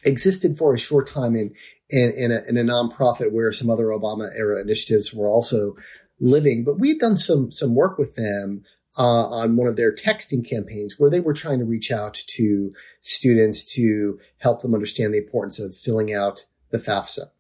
existed 0.05 0.57
for 0.57 0.75
a 0.75 0.79
short 0.79 1.07
time 1.07 1.37
in, 1.37 1.55
in, 1.91 2.13
in, 2.13 2.33
a, 2.33 2.43
in 2.49 2.57
a 2.57 2.65
nonprofit 2.65 3.33
where 3.33 3.53
some 3.53 3.71
other 3.71 3.87
Obama 3.87 4.31
era 4.37 4.61
initiatives 4.61 5.15
were 5.15 5.29
also 5.29 5.77
living. 6.19 6.65
But 6.65 6.79
we 6.79 6.89
had 6.89 6.99
done 6.99 7.17
some, 7.17 7.51
some 7.51 7.75
work 7.75 7.99
with 7.99 8.17
them 8.17 8.65
uh, 8.99 9.27
on 9.29 9.57
one 9.57 9.69
of 9.69 9.77
their 9.77 9.95
texting 9.95 10.49
campaigns 10.49 10.97
where 10.99 11.11
they 11.11 11.21
were 11.21 11.35
trying 11.35 11.59
to 11.59 11.65
reach 11.65 11.91
out 11.91 12.15
to 12.15 12.73
students 13.01 13.65
to 13.75 14.19
help 14.39 14.63
them 14.63 14.75
understand 14.75 15.15
the 15.15 15.19
importance 15.19 15.59
of 15.59 15.77
filling 15.77 16.13
out 16.13 16.45
the 16.71 16.79
FAFSA, 16.79 17.31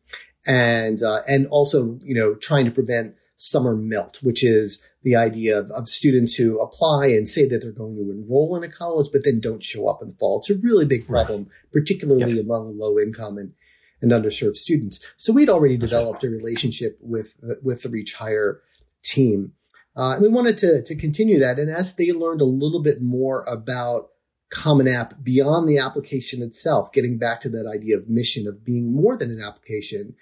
and 0.46 1.02
uh, 1.02 1.22
and 1.28 1.46
also 1.48 1.98
you 2.02 2.14
know 2.14 2.34
trying 2.34 2.64
to 2.64 2.70
prevent 2.70 3.14
summer 3.36 3.74
melt, 3.74 4.22
which 4.22 4.44
is 4.44 4.82
the 5.02 5.16
idea 5.16 5.58
of, 5.58 5.70
of, 5.70 5.88
students 5.88 6.34
who 6.34 6.60
apply 6.60 7.06
and 7.06 7.26
say 7.26 7.48
that 7.48 7.62
they're 7.62 7.72
going 7.72 7.96
to 7.96 8.10
enroll 8.10 8.54
in 8.54 8.62
a 8.62 8.68
college, 8.68 9.08
but 9.10 9.24
then 9.24 9.40
don't 9.40 9.64
show 9.64 9.88
up 9.88 10.02
in 10.02 10.08
the 10.08 10.14
fall. 10.16 10.40
It's 10.40 10.50
a 10.50 10.56
really 10.56 10.84
big 10.84 11.06
problem, 11.06 11.44
right. 11.44 11.72
particularly 11.72 12.34
yep. 12.34 12.44
among 12.44 12.78
low 12.78 12.98
income 12.98 13.38
and, 13.38 13.54
and 14.02 14.12
underserved 14.12 14.56
students. 14.56 15.00
So 15.16 15.32
we'd 15.32 15.48
already 15.48 15.78
developed 15.78 16.22
a 16.22 16.28
relationship 16.28 16.98
with 17.00 17.36
with 17.62 17.82
the 17.82 17.88
Reach 17.88 18.14
Higher 18.14 18.60
team. 19.02 19.52
Uh, 19.96 20.12
and 20.12 20.22
we 20.22 20.28
wanted 20.28 20.56
to, 20.58 20.82
to 20.82 20.94
continue 20.94 21.38
that. 21.38 21.58
And 21.58 21.70
as 21.70 21.96
they 21.96 22.12
learned 22.12 22.40
a 22.40 22.46
little 22.46 22.82
bit 22.82 23.02
more 23.02 23.44
about 23.44 24.08
Common 24.50 24.88
App 24.88 25.22
beyond 25.22 25.68
the 25.68 25.78
application 25.78 26.42
itself, 26.42 26.92
getting 26.92 27.18
back 27.18 27.40
to 27.42 27.48
that 27.50 27.66
idea 27.66 27.96
of 27.96 28.08
mission 28.08 28.46
of 28.46 28.64
being 28.64 28.92
more 28.92 29.16
than 29.16 29.30
an 29.30 29.40
application, 29.40 30.14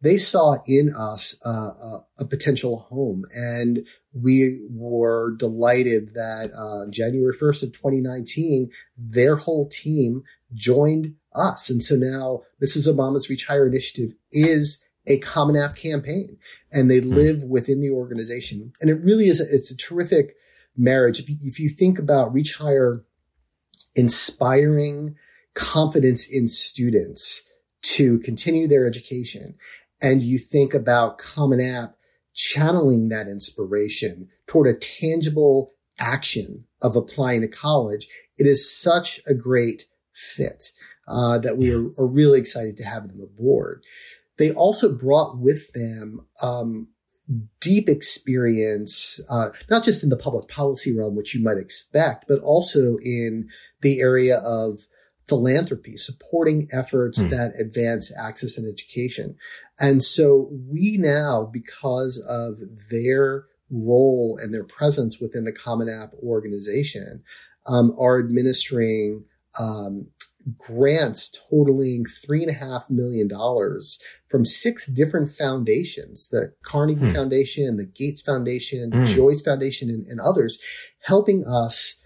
they 0.00 0.18
saw 0.18 0.58
in 0.66 0.94
us 0.94 1.34
uh, 1.46 1.50
a, 1.50 2.04
a, 2.18 2.24
potential 2.26 2.86
home. 2.90 3.24
And 3.34 3.86
we 4.12 4.60
were 4.70 5.34
delighted 5.36 6.12
that 6.14 6.50
uh, 6.54 6.90
January 6.90 7.32
1st 7.32 7.62
of 7.62 7.72
2019, 7.72 8.70
their 8.98 9.36
whole 9.36 9.66
team 9.68 10.22
joined 10.52 11.14
us. 11.34 11.70
And 11.70 11.82
so 11.82 11.96
now 11.96 12.42
Mrs. 12.62 12.86
Obama's 12.86 13.30
Reach 13.30 13.46
Higher 13.46 13.66
initiative 13.66 14.14
is 14.30 14.83
a 15.06 15.18
common 15.18 15.56
app 15.56 15.76
campaign 15.76 16.38
and 16.72 16.90
they 16.90 17.00
mm. 17.00 17.14
live 17.14 17.42
within 17.42 17.80
the 17.80 17.90
organization. 17.90 18.72
And 18.80 18.90
it 18.90 19.02
really 19.02 19.28
is, 19.28 19.40
a, 19.40 19.44
it's 19.54 19.70
a 19.70 19.76
terrific 19.76 20.34
marriage. 20.76 21.18
If 21.18 21.28
you, 21.28 21.36
if 21.42 21.60
you 21.60 21.68
think 21.68 21.98
about 21.98 22.32
Reach 22.32 22.56
Higher 22.56 23.04
inspiring 23.94 25.16
confidence 25.54 26.26
in 26.26 26.48
students 26.48 27.42
to 27.82 28.18
continue 28.20 28.66
their 28.66 28.86
education 28.86 29.54
and 30.00 30.22
you 30.22 30.38
think 30.38 30.74
about 30.74 31.18
Common 31.18 31.60
App 31.60 31.96
channeling 32.32 33.08
that 33.08 33.28
inspiration 33.28 34.28
toward 34.46 34.66
a 34.66 34.78
tangible 34.78 35.70
action 35.98 36.64
of 36.82 36.96
applying 36.96 37.40
to 37.42 37.48
college, 37.48 38.08
it 38.36 38.46
is 38.46 38.76
such 38.76 39.20
a 39.26 39.34
great 39.34 39.86
fit 40.12 40.72
uh, 41.06 41.38
that 41.38 41.56
we 41.56 41.72
are, 41.72 41.86
are, 41.98 42.06
really 42.06 42.38
excited 42.38 42.76
to 42.76 42.84
have 42.84 43.08
them 43.08 43.20
aboard. 43.20 43.84
They 44.36 44.52
also 44.52 44.92
brought 44.92 45.38
with 45.38 45.72
them 45.72 46.26
um, 46.42 46.88
deep 47.60 47.88
experience, 47.88 49.20
uh, 49.30 49.50
not 49.70 49.84
just 49.84 50.02
in 50.02 50.10
the 50.10 50.16
public 50.16 50.48
policy 50.48 50.96
realm, 50.96 51.16
which 51.16 51.34
you 51.34 51.42
might 51.42 51.56
expect, 51.56 52.26
but 52.28 52.40
also 52.40 52.96
in 53.02 53.48
the 53.80 54.00
area 54.00 54.38
of 54.38 54.80
philanthropy, 55.28 55.96
supporting 55.96 56.68
efforts 56.72 57.22
mm. 57.22 57.30
that 57.30 57.58
advance 57.58 58.12
access 58.18 58.58
and 58.58 58.70
education. 58.70 59.36
And 59.80 60.02
so 60.02 60.50
we 60.70 60.98
now, 60.98 61.48
because 61.50 62.18
of 62.28 62.58
their 62.90 63.46
role 63.70 64.38
and 64.40 64.52
their 64.52 64.64
presence 64.64 65.18
within 65.20 65.44
the 65.44 65.52
Common 65.52 65.88
App 65.88 66.12
organization, 66.22 67.22
um, 67.66 67.94
are 67.98 68.18
administering 68.18 69.24
um, 69.58 70.08
grants 70.58 71.30
totaling 71.50 72.04
three 72.04 72.42
and 72.42 72.50
a 72.50 72.54
half 72.54 72.88
million 72.90 73.28
dollars 73.28 73.98
from 74.28 74.44
six 74.44 74.86
different 74.86 75.30
foundations 75.30 76.28
the 76.28 76.52
Carnegie 76.64 77.00
hmm. 77.00 77.12
Foundation, 77.12 77.76
the 77.76 77.84
Gates 77.84 78.20
Foundation, 78.20 78.90
the 78.90 78.98
hmm. 78.98 79.04
Joyce 79.04 79.42
Foundation, 79.42 79.90
and, 79.90 80.06
and 80.06 80.20
others, 80.20 80.58
helping 81.02 81.46
us 81.46 81.96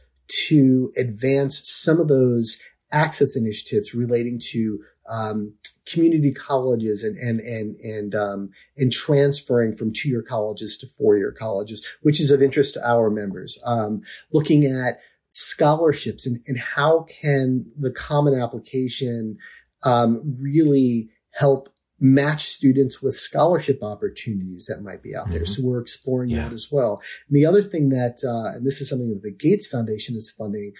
to 0.46 0.92
advance 0.96 1.62
some 1.64 2.00
of 2.00 2.08
those 2.08 2.58
access 2.92 3.36
initiatives 3.36 3.94
relating 3.94 4.38
to 4.38 4.80
um, 5.08 5.54
community 5.90 6.32
colleges 6.32 7.02
and 7.02 7.16
and 7.16 7.40
and 7.40 7.76
and 7.76 8.14
um, 8.14 8.50
and 8.76 8.92
transferring 8.92 9.76
from 9.76 9.92
two 9.92 10.08
year 10.08 10.22
colleges 10.22 10.76
to 10.78 10.86
four 10.86 11.16
year 11.16 11.32
colleges, 11.32 11.86
which 12.02 12.20
is 12.20 12.30
of 12.30 12.42
interest 12.42 12.74
to 12.74 12.88
our 12.88 13.10
members. 13.10 13.58
Um, 13.64 14.02
looking 14.32 14.66
at 14.66 15.00
scholarships 15.28 16.26
and, 16.26 16.40
and 16.46 16.58
how 16.58 17.06
can 17.20 17.70
the 17.78 17.90
common 17.90 18.34
application 18.34 19.36
um, 19.84 20.22
really 20.42 21.10
help 21.32 21.68
match 22.00 22.44
students 22.44 23.02
with 23.02 23.14
scholarship 23.14 23.82
opportunities 23.82 24.66
that 24.66 24.82
might 24.82 25.02
be 25.02 25.16
out 25.16 25.24
mm-hmm. 25.24 25.34
there. 25.34 25.46
So 25.46 25.62
we're 25.64 25.80
exploring 25.80 26.30
yeah. 26.30 26.44
that 26.44 26.52
as 26.52 26.68
well. 26.70 27.02
And 27.28 27.36
the 27.36 27.46
other 27.46 27.62
thing 27.62 27.88
that, 27.88 28.18
uh, 28.24 28.56
and 28.56 28.66
this 28.66 28.80
is 28.80 28.88
something 28.88 29.08
that 29.08 29.22
the 29.22 29.32
Gates 29.32 29.66
Foundation 29.66 30.16
is 30.16 30.30
funding, 30.30 30.72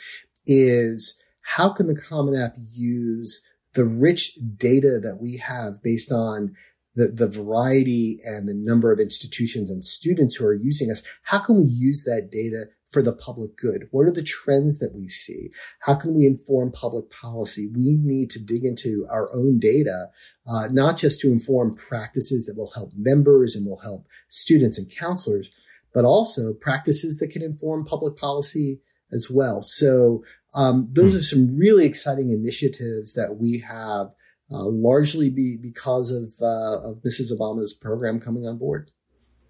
is 0.46 1.20
how 1.42 1.70
can 1.70 1.86
the 1.86 2.00
Common 2.00 2.36
App 2.36 2.56
use 2.70 3.42
the 3.74 3.84
rich 3.84 4.38
data 4.56 5.00
that 5.02 5.20
we 5.20 5.38
have 5.38 5.82
based 5.82 6.12
on 6.12 6.54
the, 6.94 7.08
the 7.08 7.28
variety 7.28 8.20
and 8.24 8.48
the 8.48 8.54
number 8.54 8.92
of 8.92 9.00
institutions 9.00 9.70
and 9.70 9.84
students 9.84 10.36
who 10.36 10.46
are 10.46 10.54
using 10.54 10.90
us? 10.90 11.02
How 11.22 11.40
can 11.40 11.56
we 11.62 11.68
use 11.68 12.04
that 12.04 12.30
data 12.30 12.66
for 12.90 13.02
the 13.02 13.12
public 13.12 13.56
good? 13.56 13.88
What 13.90 14.06
are 14.06 14.12
the 14.12 14.22
trends 14.22 14.78
that 14.78 14.94
we 14.94 15.08
see? 15.08 15.50
How 15.80 15.94
can 15.94 16.14
we 16.14 16.26
inform 16.26 16.72
public 16.72 17.10
policy? 17.10 17.70
We 17.74 17.96
need 18.00 18.30
to 18.30 18.42
dig 18.42 18.64
into 18.64 19.06
our 19.10 19.32
own 19.34 19.58
data, 19.58 20.08
uh, 20.46 20.68
not 20.70 20.96
just 20.96 21.20
to 21.20 21.30
inform 21.30 21.74
practices 21.74 22.46
that 22.46 22.56
will 22.56 22.72
help 22.74 22.92
members 22.96 23.54
and 23.54 23.66
will 23.66 23.80
help 23.80 24.06
students 24.28 24.78
and 24.78 24.90
counselors, 24.90 25.50
but 25.92 26.04
also 26.04 26.54
practices 26.54 27.18
that 27.18 27.30
can 27.30 27.42
inform 27.42 27.84
public 27.84 28.16
policy 28.16 28.80
as 29.12 29.28
well. 29.30 29.62
So 29.62 30.24
um, 30.54 30.88
those 30.92 31.12
hmm. 31.12 31.18
are 31.18 31.22
some 31.22 31.56
really 31.56 31.84
exciting 31.84 32.30
initiatives 32.30 33.12
that 33.14 33.36
we 33.36 33.64
have, 33.68 34.08
uh, 34.50 34.64
largely 34.64 35.28
be, 35.28 35.56
because 35.56 36.10
of, 36.10 36.32
uh, 36.40 36.88
of 36.88 37.02
Mrs. 37.06 37.32
Obama's 37.32 37.74
program 37.74 38.18
coming 38.18 38.46
on 38.46 38.56
board. 38.56 38.90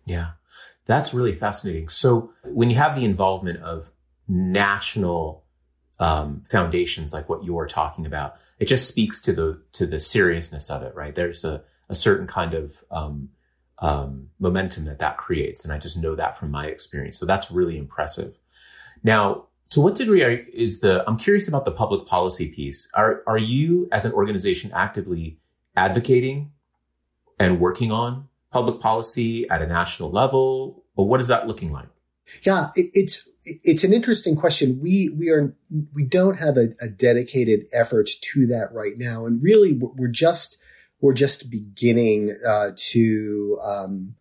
Yeah, 0.07 0.31
that's 0.89 1.13
really 1.13 1.35
fascinating. 1.35 1.89
So 1.91 2.33
when 2.45 2.71
you 2.71 2.77
have 2.77 2.97
the 2.97 3.05
involvement 3.05 3.61
of 3.61 3.91
national 4.27 5.45
um, 6.01 6.43
foundations 6.47 7.13
like 7.13 7.29
what 7.29 7.45
you're 7.45 7.67
talking 7.67 8.07
about, 8.07 8.37
it 8.59 8.67
just 8.67 8.89
speaks 8.89 9.21
to 9.21 9.33
the 9.33 9.63
to 9.75 9.87
the 9.87 10.01
seriousness 10.01 10.71
of 10.71 10.83
it, 10.83 10.95
right? 10.95 11.15
There's 11.15 11.45
a, 11.45 11.63
a 11.89 11.95
certain 11.95 12.27
kind 12.27 12.55
of 12.55 12.83
um, 12.91 13.29
um, 13.81 14.31
momentum 14.41 14.87
that 14.87 14.99
that 14.99 15.19
creates, 15.19 15.63
and 15.63 15.73
I 15.73 15.79
just 15.79 15.99
know 15.99 16.17
that 16.17 16.39
from 16.39 16.51
my 16.51 16.67
experience. 16.67 17.19
So 17.19 17.27
that's 17.27 17.51
really 17.51 17.77
impressive. 17.77 18.39
Now, 19.05 19.49
to 19.71 19.81
what 19.83 19.95
degree 19.95 20.23
are, 20.23 20.31
is 20.31 20.81
the 20.81 21.05
I'm 21.07 21.19
curious 21.19 21.49
about 21.49 21.67
the 21.67 21.71
public 21.71 22.07
policy 22.07 22.49
piece. 22.49 22.89
Are 22.95 23.23
are 23.27 23.39
you 23.39 23.89
as 23.93 24.07
an 24.07 24.13
organization 24.13 24.73
actively 24.73 25.39
advocating 25.77 26.53
and 27.39 27.61
working 27.61 27.93
on 27.93 28.29
public 28.51 28.81
policy 28.81 29.49
at 29.51 29.63
a 29.63 29.67
national 29.67 30.11
level, 30.11 30.85
or 30.97 31.07
what 31.07 31.21
is 31.21 31.29
that 31.29 31.47
looking 31.47 31.73
like? 31.73 31.89
Yeah, 32.43 32.71
it, 32.75 32.91
it's 32.95 33.29
it's 33.45 33.85
an 33.85 33.93
interesting 33.93 34.37
question. 34.37 34.79
We 34.81 35.09
we 35.11 35.31
are 35.31 35.55
we 35.93 36.05
don't 36.05 36.39
have 36.39 36.57
a, 36.57 36.75
a, 36.81 36.89
dedicated 36.89 37.67
effort 37.73 38.11
to 38.21 38.47
that 38.49 38.73
right 38.73 38.99
now, 38.99 39.27
and 39.27 39.43
really 39.43 39.73
we're 39.73 40.09
just 40.09 40.59
we're 41.01 41.15
just 41.15 41.51
beginning 41.51 42.37
uh, 42.47 42.71
to 42.77 43.59
um, 43.63 44.15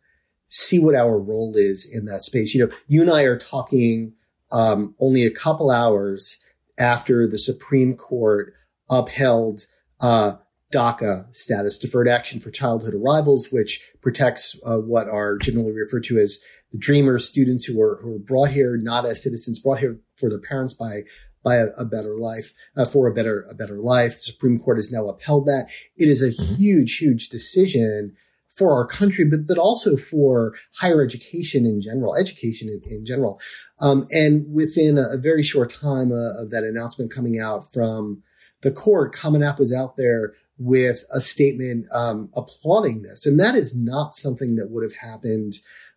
see 0.49 0.79
what 0.79 0.95
our 0.95 1.19
role 1.19 1.55
is 1.55 1.85
in 1.85 2.05
that 2.05 2.23
space. 2.23 2.53
You 2.53 2.67
know, 2.67 2.75
you 2.87 3.01
and 3.01 3.11
I 3.11 3.23
are 3.23 3.37
talking 3.37 4.13
um, 4.51 4.95
only 4.99 5.25
a 5.25 5.31
couple 5.31 5.69
hours 5.69 6.37
after 6.77 7.27
the 7.27 7.37
Supreme 7.37 7.95
Court 7.95 8.53
upheld 8.89 9.65
uh, 9.99 10.35
DACA 10.71 11.33
status, 11.35 11.77
deferred 11.77 12.07
action 12.07 12.39
for 12.39 12.51
childhood 12.51 12.93
arrivals, 12.93 13.49
which 13.51 13.87
protects 14.01 14.59
uh, 14.65 14.77
what 14.77 15.07
are 15.07 15.37
generally 15.37 15.71
referred 15.71 16.03
to 16.05 16.19
as 16.19 16.39
the 16.71 16.77
dreamers, 16.77 17.27
students 17.27 17.65
who 17.65 17.77
were 17.77 17.99
who 18.01 18.11
were 18.11 18.19
brought 18.19 18.51
here 18.51 18.77
not 18.77 19.05
as 19.05 19.23
citizens, 19.23 19.59
brought 19.59 19.79
here 19.79 19.99
for 20.17 20.29
their 20.29 20.41
parents 20.41 20.73
by 20.73 21.03
by 21.43 21.55
a, 21.55 21.67
a 21.77 21.85
better 21.85 22.17
life, 22.19 22.53
uh, 22.75 22.83
for 22.83 23.07
a 23.07 23.13
better 23.13 23.45
a 23.49 23.55
better 23.55 23.79
life. 23.79 24.13
The 24.13 24.31
Supreme 24.33 24.59
Court 24.59 24.77
has 24.77 24.91
now 24.91 25.07
upheld 25.07 25.45
that. 25.45 25.67
It 25.95 26.09
is 26.09 26.21
a 26.21 26.31
mm-hmm. 26.31 26.55
huge, 26.55 26.97
huge 26.97 27.29
decision 27.29 28.17
for 28.49 28.73
our 28.73 28.85
country, 28.85 29.23
but 29.23 29.47
but 29.47 29.57
also 29.57 29.95
for 29.95 30.55
higher 30.79 31.01
education 31.01 31.65
in 31.65 31.79
general, 31.79 32.15
education 32.15 32.67
in, 32.67 32.81
in 32.91 33.05
general. 33.05 33.39
Um, 33.79 34.07
and 34.11 34.45
within 34.51 34.97
a, 34.97 35.13
a, 35.13 35.17
very 35.17 35.43
short 35.43 35.69
time 35.69 36.11
uh, 36.11 36.41
of 36.41 36.49
that 36.49 36.63
announcement 36.63 37.13
coming 37.13 37.39
out 37.39 37.71
from 37.71 38.23
the 38.61 38.71
court, 38.71 39.13
Common 39.13 39.43
App 39.43 39.59
was 39.59 39.71
out 39.71 39.95
there 39.95 40.33
with 40.57 41.05
a 41.11 41.21
statement 41.21 41.85
um, 41.93 42.29
applauding 42.35 43.03
this, 43.03 43.25
and 43.25 43.39
that 43.39 43.55
is 43.55 43.77
not 43.77 44.13
something 44.13 44.55
that 44.55 44.69
would 44.69 44.83
have 44.83 44.95
happened 44.95 45.53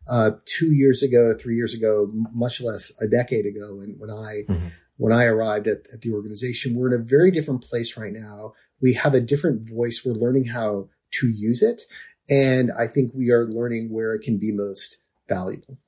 uh, 0.08 0.32
two 0.44 0.72
years 0.72 1.02
ago, 1.02 1.34
three 1.38 1.56
years 1.56 1.74
ago, 1.74 2.10
much 2.32 2.60
less 2.60 2.92
a 3.00 3.06
decade 3.06 3.46
ago. 3.46 3.80
And 3.80 3.98
when 3.98 4.10
I 4.10 4.44
mm-hmm. 4.48 4.68
when 4.96 5.12
I 5.12 5.24
arrived 5.24 5.66
at, 5.66 5.78
at 5.92 6.02
the 6.02 6.12
organization, 6.12 6.74
we're 6.74 6.92
in 6.92 7.00
a 7.00 7.04
very 7.04 7.30
different 7.30 7.62
place 7.62 7.96
right 7.96 8.12
now. 8.12 8.54
We 8.82 8.94
have 8.94 9.14
a 9.14 9.20
different 9.20 9.68
voice. 9.68 10.02
We're 10.04 10.14
learning 10.14 10.46
how 10.46 10.88
to 11.12 11.28
use 11.28 11.62
it, 11.62 11.82
and 12.28 12.70
I 12.78 12.86
think 12.86 13.12
we 13.14 13.30
are 13.30 13.46
learning 13.46 13.92
where 13.92 14.14
it 14.14 14.22
can 14.22 14.38
be 14.38 14.52
most 14.52 14.98
valuable. 15.28 15.78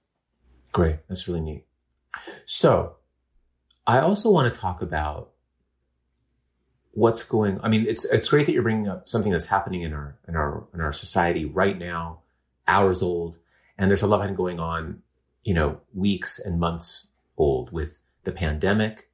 Great, 0.72 1.00
that's 1.08 1.28
really 1.28 1.40
neat. 1.40 1.66
So, 2.46 2.96
I 3.86 3.98
also 4.00 4.30
want 4.30 4.52
to 4.52 4.58
talk 4.58 4.80
about 4.80 5.31
what's 6.92 7.24
going. 7.24 7.60
I 7.62 7.68
mean, 7.68 7.86
it's 7.86 8.04
it's 8.06 8.28
great 8.28 8.46
that 8.46 8.52
you're 8.52 8.62
bringing 8.62 8.88
up 8.88 9.08
something 9.08 9.32
that's 9.32 9.46
happening 9.46 9.82
in 9.82 9.92
our 9.92 10.16
in 10.28 10.36
our 10.36 10.64
in 10.72 10.80
our 10.80 10.92
society 10.92 11.44
right 11.44 11.78
now, 11.78 12.20
hours 12.66 13.02
old 13.02 13.38
and 13.78 13.90
there's 13.90 14.02
a 14.02 14.06
lot 14.06 14.36
going 14.36 14.60
on, 14.60 15.02
you 15.42 15.54
know, 15.54 15.80
weeks 15.92 16.38
and 16.38 16.60
months 16.60 17.06
old 17.36 17.72
with 17.72 17.98
the 18.24 18.32
pandemic, 18.32 19.10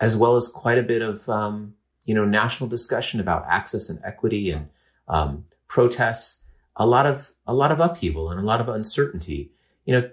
as 0.00 0.16
well 0.16 0.36
as 0.36 0.48
quite 0.48 0.78
a 0.78 0.82
bit 0.82 1.02
of, 1.02 1.28
um, 1.28 1.74
you 2.04 2.14
know, 2.14 2.24
national 2.24 2.68
discussion 2.68 3.20
about 3.20 3.44
access 3.46 3.90
and 3.90 4.00
equity 4.02 4.50
and 4.50 4.70
um, 5.06 5.44
protests. 5.68 6.42
A 6.76 6.86
lot 6.86 7.04
of 7.04 7.32
a 7.46 7.52
lot 7.52 7.72
of 7.72 7.78
upheaval 7.78 8.30
and 8.30 8.40
a 8.40 8.44
lot 8.44 8.60
of 8.60 8.70
uncertainty. 8.70 9.50
You 9.84 10.00
know, 10.00 10.10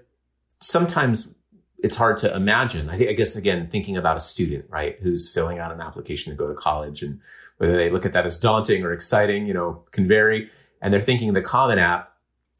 sometimes 0.60 1.28
it's 1.78 1.96
hard 1.96 2.18
to 2.18 2.34
imagine. 2.34 2.90
I, 2.90 2.94
I 3.08 3.12
guess 3.12 3.36
again, 3.36 3.68
thinking 3.70 3.96
about 3.96 4.16
a 4.16 4.20
student, 4.20 4.66
right, 4.68 4.96
who's 5.00 5.28
filling 5.28 5.58
out 5.58 5.72
an 5.72 5.80
application 5.80 6.32
to 6.32 6.36
go 6.36 6.48
to 6.48 6.54
college, 6.54 7.02
and 7.02 7.20
whether 7.58 7.76
they 7.76 7.90
look 7.90 8.06
at 8.06 8.12
that 8.12 8.26
as 8.26 8.36
daunting 8.38 8.84
or 8.84 8.92
exciting, 8.92 9.46
you 9.46 9.54
know, 9.54 9.84
can 9.90 10.06
vary. 10.06 10.50
And 10.80 10.94
they're 10.94 11.00
thinking 11.00 11.32
the 11.32 11.42
Common 11.42 11.78
App 11.78 12.12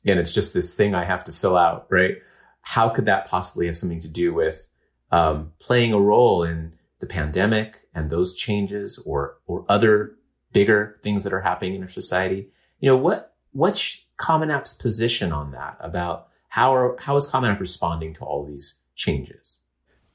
and 0.05 0.19
it's 0.19 0.33
just 0.33 0.55
this 0.55 0.75
thing 0.75 0.95
I 0.95 1.05
have 1.05 1.25
to 1.25 1.33
fill 1.33 1.57
out, 1.57 1.87
right? 1.91 2.17
How 2.63 2.89
could 2.89 3.07
that 3.07 3.27
possibly 3.27 3.67
have 3.67 3.77
something 3.77 4.01
to 4.01 4.09
do 4.09 4.33
with 4.33 4.69
um, 5.11 5.53
playing 5.59 5.93
a 5.93 6.01
role 6.01 6.43
in 6.43 6.75
the 7.01 7.07
pandemic 7.07 7.89
and 7.95 8.11
those 8.11 8.35
changes, 8.35 8.99
or 8.99 9.39
or 9.47 9.65
other 9.69 10.17
bigger 10.53 10.99
things 11.03 11.25
that 11.25 11.33
are 11.33 11.41
happening 11.41 11.75
in 11.75 11.83
our 11.83 11.89
society? 11.89 12.49
You 12.81 12.91
know, 12.91 12.97
what 12.97 13.35
what's 13.53 14.05
Common 14.17 14.51
App's 14.51 14.75
position 14.75 15.33
on 15.33 15.53
that 15.53 15.77
about 15.81 16.29
how 16.49 16.75
are 16.75 16.97
how 17.01 17.17
is 17.17 17.27
Common 17.27 17.51
App 17.51 17.61
responding 17.61 18.13
to 18.15 18.25
all 18.25 18.45
these 18.45 18.79
changes? 18.99 19.61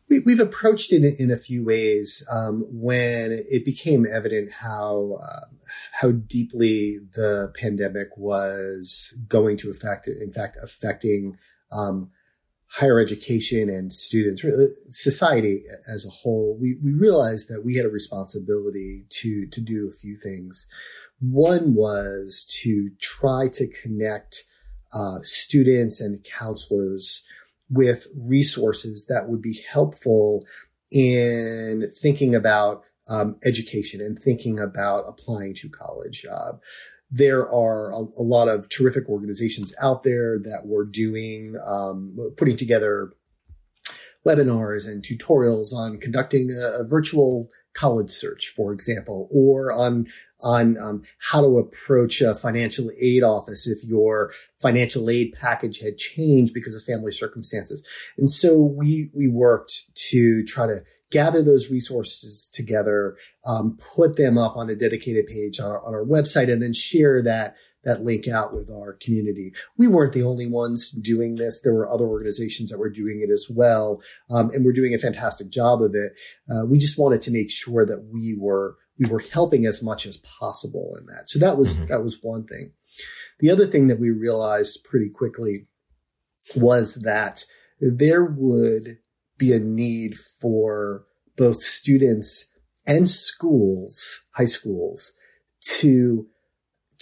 We, 0.10 0.38
have 0.38 0.48
approached 0.48 0.94
it 0.94 1.20
in, 1.20 1.32
a 1.32 1.38
few 1.38 1.66
ways 1.66 2.24
um, 2.32 2.68
when 2.70 3.32
it 3.50 3.66
became 3.66 4.06
evident 4.06 4.52
how 4.60 5.18
uh, 5.20 5.46
how 6.02 6.12
deeply 6.12 7.00
the 7.16 7.52
pandemic 7.60 8.10
was 8.16 9.18
going 9.28 9.58
to 9.58 9.72
affect, 9.72 10.08
in 10.08 10.32
fact, 10.32 10.58
affecting 10.62 11.38
um, 11.72 12.12
higher 12.68 13.00
education 13.00 13.70
and 13.70 13.92
students, 13.92 14.44
really 14.44 14.68
society 14.90 15.64
as 15.88 16.06
a 16.06 16.10
whole. 16.10 16.58
We 16.62 16.78
we 16.84 16.92
realized 16.92 17.50
that 17.50 17.64
we 17.66 17.78
had 17.78 17.86
a 17.86 17.90
responsibility 17.90 19.06
to 19.22 19.48
to 19.48 19.62
do 19.62 19.88
a 19.88 19.92
few 19.92 20.16
things. 20.16 20.68
One 21.20 21.74
was 21.74 22.46
to 22.62 22.92
try 23.00 23.48
to 23.54 23.68
connect 23.68 24.44
uh, 24.92 25.20
students 25.22 26.02
and 26.02 26.24
counselors 26.24 27.24
with 27.74 28.08
resources 28.16 29.08
that 29.08 29.28
would 29.28 29.42
be 29.42 29.64
helpful 29.70 30.46
in 30.92 31.92
thinking 31.96 32.36
about 32.36 32.84
um, 33.10 33.36
education 33.44 34.00
and 34.00 34.22
thinking 34.22 34.60
about 34.60 35.06
applying 35.08 35.54
to 35.56 35.70
college. 35.70 36.26
Uh, 36.32 36.54
there 37.10 37.42
are 37.52 37.92
a, 37.92 37.98
a, 38.18 38.24
lot 38.24 38.48
of 38.48 38.70
terrific 38.70 39.10
organizations 39.10 39.74
out 39.82 40.04
there 40.04 40.40
that 40.40 40.62
were 40.66 40.86
doing, 40.86 41.56
um, 41.66 42.18
putting 42.38 42.56
together 42.56 43.12
webinars 44.26 44.88
and 44.88 45.04
tutorials 45.04 45.74
on 45.74 46.00
conducting 46.00 46.50
a, 46.52 46.82
a 46.82 46.84
virtual 46.84 47.50
college 47.74 48.12
search, 48.12 48.54
for 48.56 48.72
example, 48.74 49.28
or 49.32 49.72
on 49.72 50.08
on 50.42 50.78
um, 50.78 51.04
how 51.32 51.40
to 51.42 51.58
approach 51.58 52.22
a 52.22 52.36
financial 52.36 52.92
aid 53.00 53.24
office 53.24 53.66
if 53.66 53.82
your 53.84 54.34
financial 54.62 55.10
aid 55.10 55.34
package 55.40 55.80
had 55.80 55.98
changed 55.98 56.54
because 56.54 56.76
of 56.76 56.84
family 56.84 57.14
circumstances. 57.14 57.82
And 58.18 58.30
so 58.30 58.58
we 58.58 59.10
we 59.14 59.28
worked 59.28 59.96
to 60.10 60.44
try 60.44 60.68
to 60.68 60.84
gather 61.12 61.44
those 61.44 61.70
resources 61.70 62.50
together, 62.52 63.16
um, 63.46 63.78
put 63.96 64.18
them 64.18 64.38
up 64.38 64.58
on 64.58 64.70
a 64.70 64.76
dedicated 64.76 65.28
page 65.28 65.60
on 65.60 65.70
our, 65.70 65.86
on 65.86 65.94
our 65.94 66.04
website, 66.04 66.52
and 66.52 66.62
then 66.62 66.74
share 66.74 67.22
that 67.22 67.56
that 67.84 68.02
link 68.02 68.28
out 68.28 68.54
with 68.54 68.70
our 68.70 68.94
community. 68.94 69.54
We 69.78 69.88
weren't 69.88 70.14
the 70.14 70.24
only 70.24 70.48
ones 70.48 70.92
doing 70.92 71.36
this. 71.36 71.62
There 71.62 71.74
were 71.74 71.90
other 71.90 72.06
organizations 72.06 72.70
that 72.70 72.80
were 72.80 72.90
doing 72.90 73.22
it 73.22 73.32
as 73.32 73.48
well, 73.50 74.02
um, 74.30 74.50
and 74.52 74.64
we're 74.64 74.74
doing 74.74 74.94
a 74.94 75.00
fantastic 75.00 75.50
job 75.50 75.82
of 75.82 75.94
it. 75.96 76.14
Uh, 76.50 76.66
we 76.66 76.78
just 76.78 76.98
wanted 76.98 77.22
to 77.24 77.32
make 77.32 77.52
sure 77.52 77.86
that 77.86 78.06
we 78.12 78.36
were 78.40 78.78
we 79.00 79.10
were 79.10 79.24
helping 79.34 79.66
as 79.66 79.82
much 79.82 80.06
as 80.06 80.18
possible 80.18 80.96
in 81.00 81.06
that. 81.08 81.30
So 81.30 81.40
that 81.40 81.58
was 81.58 81.78
mm-hmm. 81.78 81.88
that 81.88 82.04
was 82.04 82.20
one 82.22 82.46
thing. 82.46 82.72
The 83.40 83.50
other 83.50 83.68
thing 83.68 83.88
that 83.88 84.00
we 84.00 84.10
realized 84.12 84.84
pretty 84.84 85.10
quickly 85.10 85.68
was 86.56 86.96
that 86.96 87.46
there 87.80 88.24
would 88.24 88.98
be 89.38 89.52
a 89.52 89.60
need 89.60 90.18
for 90.18 91.06
both 91.36 91.62
students 91.62 92.52
and 92.86 93.10
schools, 93.10 94.22
high 94.32 94.46
schools, 94.46 95.14
to 95.80 96.28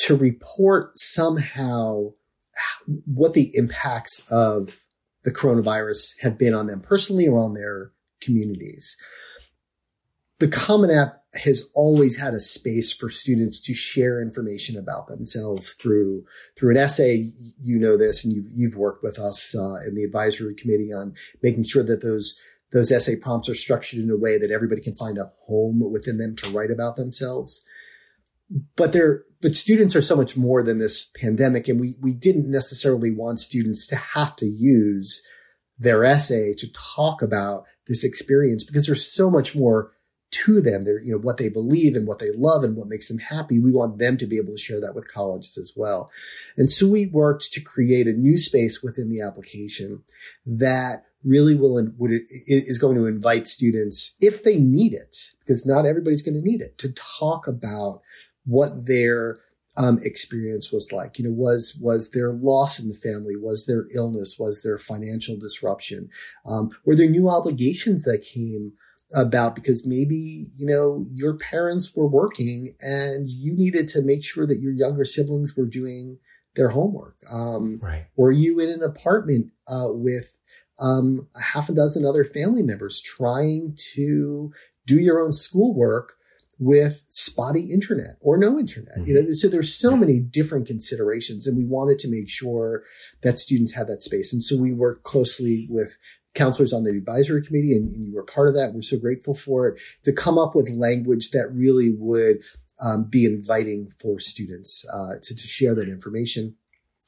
to 0.05 0.15
report 0.15 0.97
somehow 0.97 2.11
what 3.05 3.33
the 3.33 3.51
impacts 3.55 4.25
of 4.31 4.79
the 5.23 5.31
coronavirus 5.31 6.13
have 6.21 6.37
been 6.37 6.53
on 6.53 6.67
them 6.67 6.81
personally 6.81 7.27
or 7.27 7.39
on 7.39 7.53
their 7.53 7.91
communities 8.19 8.97
the 10.41 10.47
Common 10.47 10.89
App 10.89 11.23
has 11.35 11.69
always 11.75 12.17
had 12.17 12.33
a 12.33 12.39
space 12.39 12.91
for 12.91 13.11
students 13.11 13.59
to 13.61 13.75
share 13.75 14.19
information 14.19 14.75
about 14.75 15.07
themselves 15.07 15.73
through 15.73 16.25
through 16.57 16.71
an 16.71 16.77
essay. 16.77 17.31
You 17.61 17.77
know 17.77 17.95
this, 17.95 18.25
and 18.25 18.33
you've 18.33 18.47
you've 18.51 18.75
worked 18.75 19.03
with 19.03 19.19
us 19.19 19.55
uh, 19.55 19.75
in 19.87 19.93
the 19.93 20.03
advisory 20.03 20.55
committee 20.55 20.91
on 20.91 21.13
making 21.43 21.65
sure 21.65 21.83
that 21.83 22.01
those 22.01 22.39
those 22.73 22.91
essay 22.91 23.15
prompts 23.15 23.49
are 23.49 23.55
structured 23.55 23.99
in 23.99 24.09
a 24.09 24.17
way 24.17 24.39
that 24.39 24.49
everybody 24.49 24.81
can 24.81 24.95
find 24.95 25.19
a 25.19 25.31
home 25.45 25.79
within 25.91 26.17
them 26.17 26.35
to 26.37 26.49
write 26.49 26.71
about 26.71 26.95
themselves. 26.95 27.63
But 28.75 28.93
they're 28.93 29.23
but 29.41 29.55
students 29.55 29.95
are 29.95 30.01
so 30.01 30.15
much 30.15 30.37
more 30.37 30.63
than 30.63 30.79
this 30.79 31.09
pandemic, 31.15 31.67
and 31.67 31.79
we 31.79 31.95
we 32.01 32.13
didn't 32.13 32.49
necessarily 32.49 33.11
want 33.11 33.39
students 33.39 33.87
to 33.87 33.95
have 33.95 34.35
to 34.37 34.45
use 34.45 35.23
their 35.77 36.03
essay 36.03 36.53
to 36.53 36.71
talk 36.73 37.21
about 37.21 37.65
this 37.87 38.03
experience 38.03 38.63
because 38.63 38.85
there's 38.85 39.11
so 39.11 39.29
much 39.29 39.55
more 39.55 39.91
to 40.31 40.61
them. 40.61 40.83
They're, 40.83 41.01
you 41.01 41.11
know, 41.11 41.17
what 41.17 41.37
they 41.37 41.49
believe 41.49 41.95
and 41.95 42.07
what 42.07 42.19
they 42.19 42.31
love 42.31 42.63
and 42.63 42.75
what 42.75 42.87
makes 42.87 43.07
them 43.07 43.17
happy. 43.17 43.59
We 43.59 43.71
want 43.71 43.99
them 43.99 44.17
to 44.17 44.25
be 44.25 44.37
able 44.37 44.53
to 44.53 44.61
share 44.61 44.79
that 44.79 44.95
with 44.95 45.11
colleges 45.11 45.57
as 45.57 45.73
well. 45.75 46.09
And 46.55 46.69
so 46.69 46.87
we 46.87 47.07
worked 47.07 47.51
to 47.53 47.61
create 47.61 48.07
a 48.07 48.13
new 48.13 48.37
space 48.37 48.81
within 48.81 49.09
the 49.09 49.21
application 49.21 50.03
that 50.45 51.05
really 51.23 51.55
will 51.55 51.87
would 51.97 52.11
is 52.47 52.79
going 52.79 52.95
to 52.95 53.05
invite 53.05 53.47
students 53.47 54.15
if 54.19 54.43
they 54.43 54.57
need 54.57 54.93
it 54.93 55.31
because 55.39 55.65
not 55.65 55.85
everybody's 55.85 56.23
going 56.23 56.33
to 56.33 56.47
need 56.47 56.61
it 56.61 56.77
to 56.79 56.91
talk 56.93 57.47
about 57.47 58.01
what 58.45 58.85
their 58.85 59.37
um, 59.77 59.99
experience 60.03 60.71
was 60.71 60.91
like. 60.91 61.17
You 61.17 61.25
know, 61.25 61.31
was 61.31 61.77
was 61.79 62.11
there 62.11 62.33
loss 62.33 62.79
in 62.79 62.89
the 62.89 62.93
family? 62.93 63.35
Was 63.35 63.65
there 63.65 63.87
illness? 63.93 64.37
Was 64.39 64.61
there 64.63 64.77
financial 64.77 65.37
disruption? 65.37 66.09
Um, 66.45 66.71
were 66.85 66.95
there 66.95 67.09
new 67.09 67.29
obligations 67.29 68.03
that 68.03 68.23
came 68.23 68.73
about 69.13 69.55
because 69.55 69.85
maybe 69.85 70.47
you 70.55 70.65
know 70.65 71.05
your 71.13 71.35
parents 71.35 71.93
were 71.95 72.07
working 72.07 72.75
and 72.79 73.29
you 73.29 73.53
needed 73.53 73.87
to 73.89 74.01
make 74.01 74.23
sure 74.23 74.47
that 74.47 74.59
your 74.59 74.71
younger 74.71 75.03
siblings 75.03 75.55
were 75.55 75.65
doing 75.65 76.17
their 76.55 76.69
homework. 76.69 77.15
Um, 77.31 77.79
right. 77.81 78.07
Were 78.15 78.31
you 78.31 78.59
in 78.59 78.69
an 78.69 78.83
apartment 78.83 79.51
uh, 79.67 79.87
with 79.89 80.37
um, 80.79 81.27
a 81.35 81.41
half 81.41 81.69
a 81.69 81.73
dozen 81.73 82.05
other 82.05 82.23
family 82.23 82.63
members 82.63 83.01
trying 83.01 83.77
to 83.93 84.51
do 84.85 84.95
your 84.95 85.19
own 85.19 85.33
schoolwork 85.33 86.15
with 86.61 87.03
spotty 87.07 87.71
internet 87.71 88.17
or 88.21 88.37
no 88.37 88.59
internet. 88.59 88.99
Mm-hmm. 88.99 89.07
You 89.07 89.13
know, 89.15 89.33
so 89.33 89.49
there's 89.49 89.73
so 89.73 89.97
many 89.97 90.19
different 90.19 90.67
considerations, 90.67 91.47
and 91.47 91.57
we 91.57 91.65
wanted 91.65 91.97
to 91.99 92.07
make 92.07 92.29
sure 92.29 92.83
that 93.23 93.39
students 93.39 93.73
had 93.73 93.87
that 93.87 94.03
space. 94.03 94.31
And 94.31 94.43
so 94.43 94.55
we 94.57 94.71
worked 94.71 95.03
closely 95.03 95.65
with 95.71 95.97
counselors 96.35 96.71
on 96.71 96.83
the 96.83 96.91
advisory 96.91 97.43
committee, 97.43 97.75
and, 97.75 97.91
and 97.91 98.07
you 98.07 98.13
were 98.13 98.23
part 98.23 98.47
of 98.47 98.53
that. 98.53 98.75
We're 98.75 98.83
so 98.83 98.99
grateful 98.99 99.33
for 99.33 99.69
it 99.69 99.81
to 100.03 100.13
come 100.13 100.37
up 100.37 100.53
with 100.53 100.69
language 100.69 101.31
that 101.31 101.51
really 101.51 101.95
would 101.97 102.37
um, 102.79 103.05
be 103.05 103.25
inviting 103.25 103.89
for 103.89 104.19
students 104.19 104.85
uh, 104.93 105.15
to, 105.19 105.35
to 105.35 105.47
share 105.47 105.73
that 105.73 105.89
information. 105.89 106.55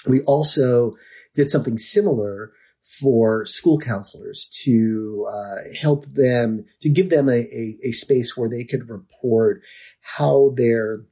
We 0.07 0.21
also 0.21 0.95
did 1.35 1.51
something 1.51 1.77
similar 1.77 2.53
for 2.83 3.45
school 3.45 3.79
counselors 3.79 4.45
to 4.63 5.27
uh, 5.31 5.55
help 5.79 6.05
them 6.13 6.65
to 6.81 6.89
give 6.89 7.09
them 7.09 7.29
a, 7.29 7.39
a, 7.39 7.77
a, 7.85 7.91
space 7.93 8.35
where 8.35 8.49
they 8.49 8.65
could 8.65 8.89
report 8.89 9.61
how 10.01 10.53
their 10.57 11.05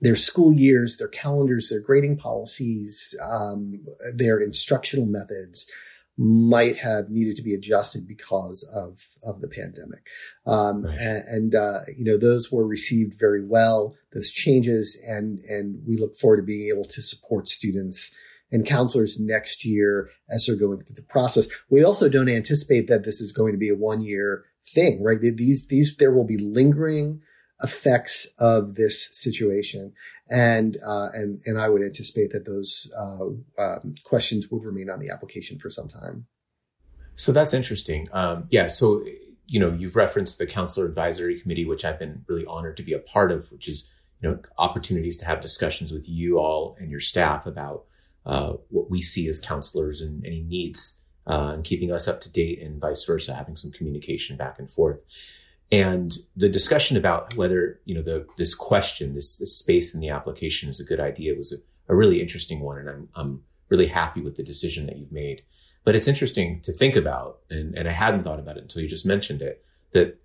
their 0.00 0.16
school 0.16 0.52
years, 0.52 0.96
their 0.96 1.08
calendars, 1.08 1.68
their 1.68 1.80
grading 1.80 2.16
policies, 2.16 3.14
um, 3.22 3.84
their 4.14 4.40
instructional 4.40 5.06
methods 5.06 5.70
might 6.16 6.76
have 6.78 7.10
needed 7.10 7.36
to 7.36 7.42
be 7.42 7.54
adjusted 7.54 8.06
because 8.06 8.68
of 8.74 9.06
of 9.22 9.40
the 9.40 9.48
pandemic. 9.48 10.00
Um, 10.46 10.82
right. 10.82 10.98
And, 10.98 11.28
and 11.28 11.54
uh, 11.54 11.80
you 11.96 12.04
know 12.04 12.16
those 12.16 12.50
were 12.50 12.66
received 12.66 13.14
very 13.18 13.44
well. 13.44 13.94
Those 14.12 14.32
changes, 14.32 15.00
and 15.06 15.38
and 15.48 15.80
we 15.86 15.96
look 15.96 16.16
forward 16.16 16.38
to 16.38 16.42
being 16.42 16.68
able 16.68 16.84
to 16.86 17.02
support 17.02 17.48
students 17.48 18.12
and 18.50 18.66
counselors 18.66 19.20
next 19.20 19.64
year 19.64 20.10
as 20.30 20.46
they're 20.46 20.56
going 20.56 20.78
through 20.78 20.94
the 20.94 21.02
process. 21.02 21.48
We 21.70 21.84
also 21.84 22.08
don't 22.08 22.28
anticipate 22.28 22.88
that 22.88 23.04
this 23.04 23.20
is 23.20 23.32
going 23.32 23.52
to 23.52 23.58
be 23.58 23.68
a 23.68 23.74
one 23.74 24.00
year 24.00 24.44
thing, 24.66 25.02
right? 25.02 25.20
These, 25.20 25.68
these, 25.68 25.96
there 25.96 26.12
will 26.12 26.24
be 26.24 26.38
lingering 26.38 27.20
effects 27.62 28.26
of 28.38 28.74
this 28.76 29.08
situation. 29.12 29.92
And, 30.30 30.76
uh, 30.86 31.08
and, 31.14 31.40
and 31.46 31.58
I 31.58 31.68
would 31.68 31.82
anticipate 31.82 32.32
that 32.32 32.46
those, 32.46 32.90
uh, 32.96 33.62
um, 33.62 33.94
questions 34.04 34.48
would 34.50 34.64
remain 34.64 34.90
on 34.90 35.00
the 35.00 35.10
application 35.10 35.58
for 35.58 35.70
some 35.70 35.88
time. 35.88 36.26
So 37.14 37.32
that's 37.32 37.52
interesting. 37.52 38.08
Um, 38.12 38.46
yeah. 38.50 38.68
So, 38.68 39.04
you 39.46 39.58
know, 39.58 39.72
you've 39.72 39.96
referenced 39.96 40.38
the 40.38 40.46
counselor 40.46 40.86
advisory 40.86 41.40
committee, 41.40 41.64
which 41.64 41.84
I've 41.84 41.98
been 41.98 42.24
really 42.28 42.46
honored 42.46 42.76
to 42.76 42.82
be 42.82 42.92
a 42.92 42.98
part 42.98 43.32
of, 43.32 43.50
which 43.50 43.66
is, 43.66 43.90
you 44.20 44.28
know, 44.28 44.38
opportunities 44.58 45.16
to 45.16 45.24
have 45.24 45.40
discussions 45.40 45.90
with 45.90 46.08
you 46.08 46.38
all 46.38 46.76
and 46.78 46.90
your 46.90 47.00
staff 47.00 47.46
about 47.46 47.86
uh, 48.28 48.52
what 48.68 48.90
we 48.90 49.00
see 49.00 49.26
as 49.28 49.40
counselors 49.40 50.00
and 50.00 50.24
any 50.24 50.42
needs 50.42 50.98
uh, 51.26 51.52
and 51.54 51.64
keeping 51.64 51.90
us 51.90 52.06
up 52.06 52.20
to 52.20 52.30
date 52.30 52.60
and 52.60 52.80
vice 52.80 53.04
versa, 53.04 53.34
having 53.34 53.56
some 53.56 53.72
communication 53.72 54.36
back 54.36 54.58
and 54.58 54.70
forth. 54.70 55.00
And 55.72 56.14
the 56.36 56.48
discussion 56.48 56.96
about 56.96 57.34
whether, 57.36 57.80
you 57.84 57.94
know, 57.94 58.02
the, 58.02 58.26
this 58.36 58.54
question, 58.54 59.14
this, 59.14 59.36
this 59.36 59.58
space 59.58 59.94
in 59.94 60.00
the 60.00 60.10
application 60.10 60.68
is 60.68 60.78
a 60.78 60.84
good 60.84 61.00
idea 61.00 61.34
was 61.34 61.52
a, 61.52 61.56
a 61.92 61.96
really 61.96 62.20
interesting 62.20 62.60
one. 62.60 62.78
And 62.78 62.88
I'm, 62.88 63.08
I'm 63.14 63.42
really 63.68 63.88
happy 63.88 64.20
with 64.20 64.36
the 64.36 64.42
decision 64.42 64.86
that 64.86 64.96
you've 64.96 65.12
made. 65.12 65.42
But 65.84 65.96
it's 65.96 66.08
interesting 66.08 66.60
to 66.62 66.72
think 66.72 66.96
about, 66.96 67.40
and, 67.50 67.76
and 67.76 67.88
I 67.88 67.92
hadn't 67.92 68.24
thought 68.24 68.38
about 68.38 68.56
it 68.56 68.62
until 68.62 68.82
you 68.82 68.88
just 68.88 69.06
mentioned 69.06 69.42
it, 69.42 69.64
that 69.92 70.18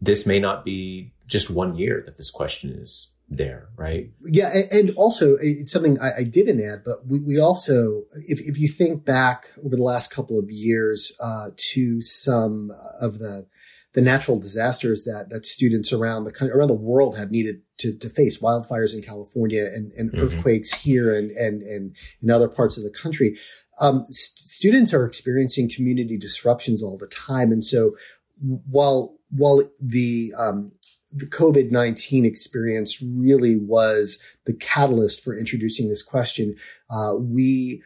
this 0.00 0.26
may 0.26 0.38
not 0.38 0.64
be 0.64 1.12
just 1.26 1.50
one 1.50 1.76
year 1.76 2.02
that 2.06 2.16
this 2.16 2.30
question 2.30 2.70
is 2.70 3.10
there, 3.28 3.68
right? 3.76 4.10
Yeah, 4.22 4.52
and 4.70 4.92
also 4.96 5.36
it's 5.40 5.72
something 5.72 5.98
I, 6.00 6.18
I 6.18 6.22
didn't 6.22 6.62
add, 6.62 6.82
but 6.84 7.06
we, 7.06 7.20
we 7.20 7.38
also, 7.38 8.04
if, 8.26 8.40
if 8.40 8.58
you 8.58 8.68
think 8.68 9.04
back 9.04 9.48
over 9.64 9.74
the 9.74 9.82
last 9.82 10.12
couple 10.12 10.38
of 10.38 10.50
years 10.50 11.16
uh, 11.20 11.50
to 11.72 12.00
some 12.02 12.70
of 13.00 13.18
the 13.18 13.46
the 13.94 14.02
natural 14.02 14.38
disasters 14.38 15.04
that 15.04 15.30
that 15.30 15.46
students 15.46 15.90
around 15.90 16.24
the 16.24 16.50
around 16.52 16.68
the 16.68 16.74
world 16.74 17.16
have 17.16 17.30
needed 17.30 17.62
to, 17.78 17.96
to 17.96 18.10
face 18.10 18.40
wildfires 18.40 18.94
in 18.94 19.02
California 19.02 19.64
and, 19.64 19.90
and 19.92 20.12
mm-hmm. 20.12 20.20
earthquakes 20.20 20.72
here 20.82 21.16
and, 21.16 21.30
and 21.30 21.62
and 21.62 21.96
in 22.22 22.30
other 22.30 22.48
parts 22.48 22.76
of 22.76 22.84
the 22.84 22.90
country. 22.90 23.38
Um, 23.80 24.04
st- 24.06 24.48
students 24.48 24.92
are 24.92 25.06
experiencing 25.06 25.70
community 25.74 26.18
disruptions 26.18 26.82
all 26.82 26.98
the 26.98 27.08
time, 27.08 27.50
and 27.50 27.64
so 27.64 27.96
while 28.38 29.16
while 29.30 29.62
the 29.80 30.34
um, 30.36 30.72
the 31.16 31.26
COVID 31.26 31.70
19 31.70 32.24
experience 32.24 33.02
really 33.02 33.56
was 33.56 34.18
the 34.44 34.52
catalyst 34.52 35.24
for 35.24 35.36
introducing 35.36 35.88
this 35.88 36.02
question. 36.02 36.56
Uh, 36.90 37.14
we 37.18 37.82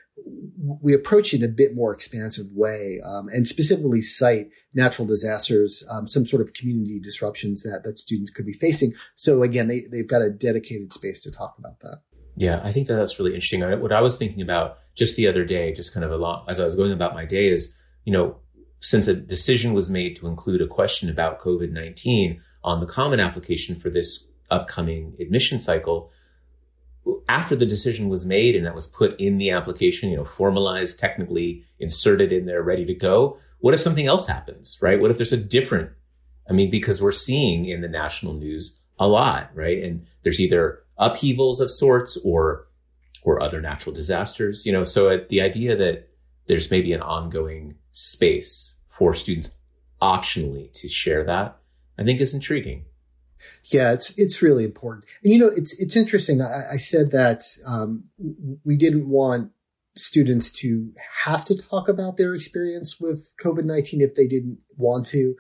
we 0.83 0.93
approach 0.93 1.33
it 1.33 1.43
in 1.43 1.49
a 1.49 1.53
bit 1.53 1.75
more 1.75 1.95
expansive 1.95 2.47
way 2.53 3.01
um, 3.05 3.29
and 3.29 3.47
specifically 3.47 4.03
cite 4.03 4.51
natural 4.75 5.07
disasters, 5.07 5.83
um, 5.91 6.07
some 6.07 6.27
sort 6.27 6.43
of 6.43 6.53
community 6.53 7.01
disruptions 7.01 7.63
that, 7.63 7.83
that 7.85 7.99
students 7.99 8.31
could 8.31 8.45
be 8.45 8.53
facing. 8.53 8.93
So 9.15 9.43
again, 9.43 9.69
they, 9.69 9.85
they've 9.91 10.07
got 10.07 10.23
a 10.23 10.31
dedicated 10.31 10.93
space 10.93 11.23
to 11.23 11.33
talk 11.33 11.57
about 11.59 11.81
that. 11.81 12.03
Yeah, 12.37 12.61
I 12.63 12.71
think 12.71 12.87
that 12.89 12.95
that's 12.95 13.19
really 13.19 13.35
interesting. 13.35 13.63
What 13.81 13.93
I 13.93 14.01
was 14.01 14.19
thinking 14.19 14.43
about 14.43 14.79
just 14.95 15.17
the 15.17 15.27
other 15.27 15.45
day, 15.45 15.73
just 15.73 15.95
kind 15.95 16.05
of 16.05 16.13
a 16.13 16.17
lot 16.17 16.45
as 16.49 16.61
I 16.61 16.65
was 16.65 16.77
going 16.77 16.93
about 16.93 17.15
my 17.15 17.25
day 17.25 17.49
is, 17.49 17.75
you 18.05 18.13
know, 18.13 18.37
since 18.81 19.09
a 19.09 19.15
decision 19.15 19.75
was 19.75 19.91
made 19.91 20.17
to 20.17 20.27
include 20.27 20.61
a 20.61 20.67
question 20.67 21.09
about 21.09 21.41
COVID 21.41 21.71
19, 21.73 22.41
on 22.63 22.81
the 22.81 22.87
common 22.87 23.21
application 23.21 23.75
for 23.75 23.91
this 23.91 24.27
upcoming 24.51 25.17
admission 25.21 25.59
cycle, 25.59 26.11
after 27.29 27.57
the 27.57 27.67
decision 27.67 28.09
was 28.09 28.27
made 28.27 28.55
and 28.55 28.67
that 28.67 28.75
was 28.75 28.87
put 28.87 29.19
in 29.19 29.39
the 29.39 29.51
application, 29.51 30.11
you 30.11 30.17
know, 30.17 30.25
formalized, 30.25 30.99
technically 30.99 31.65
inserted 31.79 32.33
in 32.33 32.47
there, 32.47 32.63
ready 32.63 32.85
to 32.85 32.95
go, 32.95 33.39
what 33.61 33.75
if 33.75 33.81
something 33.81 34.07
else 34.07 34.27
happens, 34.27 34.79
right? 34.81 35.01
What 35.01 35.11
if 35.11 35.17
there's 35.17 35.33
a 35.33 35.37
different, 35.37 35.91
I 36.49 36.53
mean, 36.53 36.71
because 36.71 37.01
we're 37.01 37.13
seeing 37.13 37.65
in 37.65 37.81
the 37.81 37.89
national 37.89 38.35
news 38.35 38.79
a 38.99 39.09
lot, 39.09 39.51
right? 39.55 39.83
And 39.83 40.07
there's 40.23 40.41
either 40.41 40.83
upheavals 40.99 41.61
of 41.61 41.71
sorts 41.71 42.19
or, 42.25 42.67
or 43.23 43.43
other 43.43 43.61
natural 43.61 43.95
disasters, 43.95 44.67
you 44.67 44.73
know, 44.73 44.85
so 44.85 45.09
uh, 45.09 45.19
the 45.29 45.41
idea 45.41 45.77
that 45.77 46.09
there's 46.47 46.71
maybe 46.71 46.93
an 46.93 47.03
ongoing 47.03 47.77
space 47.91 48.77
for 48.89 49.15
students 49.15 49.51
optionally 50.03 50.73
to 50.81 50.89
share 50.89 51.25
that 51.25 51.57
I 52.01 52.05
think 52.05 52.21
is 52.21 52.35
intriguing. 52.35 52.87
Yeah, 53.65 53.93
it's 53.93 54.19
it's 54.19 54.43
really 54.43 54.65
important. 54.65 55.05
And 55.23 55.33
you 55.33 55.39
know, 55.39 55.51
it's 55.55 55.79
it's 55.79 55.97
interesting. 55.97 56.41
I, 56.41 56.73
I 56.73 56.77
said 56.77 57.11
that 57.13 57.43
um, 57.67 58.05
we 58.65 58.77
didn't 58.77 59.09
want 59.09 59.53
students 59.97 60.51
to 60.53 60.93
have 61.25 61.45
to 61.45 61.57
talk 61.57 61.89
about 61.89 62.17
their 62.17 62.35
experience 62.35 62.99
with 63.01 63.29
COVID 63.43 63.65
nineteen 63.65 64.01
if 64.01 64.15
they 64.15 64.27
didn't 64.27 64.59
want 64.77 65.07
to, 65.09 65.37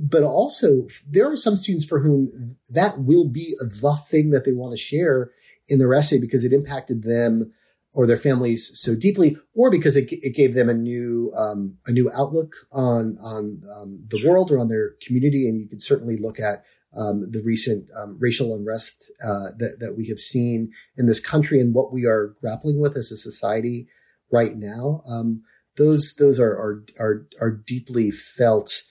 but 0.00 0.22
also 0.22 0.86
there 1.08 1.30
are 1.30 1.36
some 1.36 1.56
students 1.56 1.84
for 1.84 2.00
whom 2.00 2.56
that 2.68 3.00
will 3.00 3.28
be 3.28 3.56
the 3.60 3.96
thing 4.08 4.30
that 4.30 4.44
they 4.44 4.52
want 4.52 4.72
to 4.72 4.82
share 4.82 5.30
in 5.68 5.78
their 5.78 5.94
essay 5.94 6.18
because 6.18 6.44
it 6.44 6.52
impacted 6.52 7.02
them 7.02 7.52
or 7.92 8.06
their 8.06 8.16
families 8.16 8.70
so 8.74 8.94
deeply, 8.94 9.36
or 9.54 9.70
because 9.70 9.96
it, 9.96 10.08
it 10.10 10.34
gave 10.34 10.54
them 10.54 10.68
a 10.68 10.74
new 10.74 11.32
um, 11.36 11.76
a 11.86 11.92
new 11.92 12.10
outlook 12.12 12.54
on 12.72 13.18
on 13.20 13.62
um, 13.76 14.00
the 14.08 14.26
world 14.26 14.50
or 14.50 14.58
on 14.58 14.68
their 14.68 14.94
community. 15.04 15.48
And 15.48 15.60
you 15.60 15.68
can 15.68 15.80
certainly 15.80 16.16
look 16.16 16.38
at 16.38 16.64
um, 16.96 17.30
the 17.30 17.42
recent 17.42 17.88
um, 17.96 18.16
racial 18.20 18.54
unrest 18.54 19.10
uh, 19.24 19.50
that 19.58 19.78
that 19.80 19.96
we 19.96 20.06
have 20.08 20.20
seen 20.20 20.72
in 20.96 21.06
this 21.06 21.20
country 21.20 21.60
and 21.60 21.74
what 21.74 21.92
we 21.92 22.06
are 22.06 22.34
grappling 22.40 22.80
with 22.80 22.96
as 22.96 23.10
a 23.10 23.16
society 23.16 23.88
right 24.30 24.56
now. 24.56 25.02
Um, 25.08 25.42
those 25.76 26.14
those 26.14 26.38
are 26.38 26.52
are 26.52 26.84
are, 26.98 27.26
are 27.40 27.50
deeply 27.50 28.10
felt. 28.10 28.82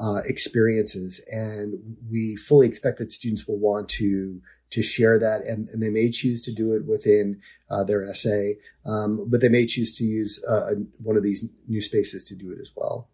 Uh, 0.00 0.22
experiences, 0.26 1.20
and 1.28 1.74
we 2.08 2.36
fully 2.36 2.68
expect 2.68 2.98
that 2.98 3.10
students 3.10 3.48
will 3.48 3.58
want 3.58 3.88
to 3.88 4.40
to 4.70 4.82
share 4.82 5.18
that, 5.18 5.42
and, 5.42 5.68
and 5.68 5.82
they 5.82 5.90
may 5.90 6.10
choose 6.10 6.42
to 6.42 6.52
do 6.52 6.72
it 6.72 6.84
within 6.84 7.40
uh, 7.70 7.84
their 7.84 8.04
essay, 8.04 8.56
um, 8.84 9.24
but 9.28 9.40
they 9.40 9.48
may 9.48 9.66
choose 9.66 9.96
to 9.96 10.04
use 10.04 10.44
uh, 10.44 10.74
one 11.02 11.16
of 11.16 11.22
these 11.22 11.44
new 11.66 11.80
spaces 11.80 12.24
to 12.24 12.34
do 12.34 12.52
it 12.52 12.58
as 12.60 12.70
well. 12.76 13.08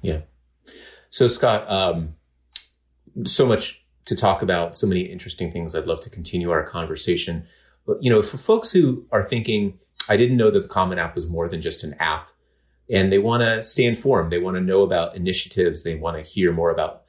Yeah. 0.00 0.20
So 1.10 1.28
Scott, 1.28 1.68
um, 1.70 2.14
so 3.24 3.46
much 3.46 3.84
to 4.04 4.16
talk 4.16 4.42
about, 4.42 4.76
so 4.76 4.86
many 4.86 5.02
interesting 5.02 5.52
things. 5.52 5.74
I'd 5.74 5.86
love 5.86 6.00
to 6.02 6.10
continue 6.10 6.50
our 6.50 6.64
conversation. 6.64 7.46
But 7.86 8.02
you 8.02 8.10
know, 8.10 8.22
for 8.22 8.38
folks 8.38 8.72
who 8.72 9.06
are 9.12 9.24
thinking, 9.24 9.78
I 10.08 10.16
didn't 10.16 10.36
know 10.36 10.50
that 10.50 10.62
the 10.62 10.68
Common 10.68 10.98
App 10.98 11.14
was 11.14 11.28
more 11.28 11.48
than 11.48 11.62
just 11.62 11.84
an 11.84 11.94
app, 12.00 12.28
and 12.90 13.12
they 13.12 13.18
want 13.18 13.42
to 13.42 13.62
stay 13.62 13.84
informed, 13.84 14.32
they 14.32 14.38
want 14.38 14.56
to 14.56 14.60
know 14.60 14.82
about 14.82 15.14
initiatives, 15.14 15.82
they 15.82 15.94
want 15.94 16.16
to 16.16 16.28
hear 16.28 16.52
more 16.52 16.70
about 16.70 17.01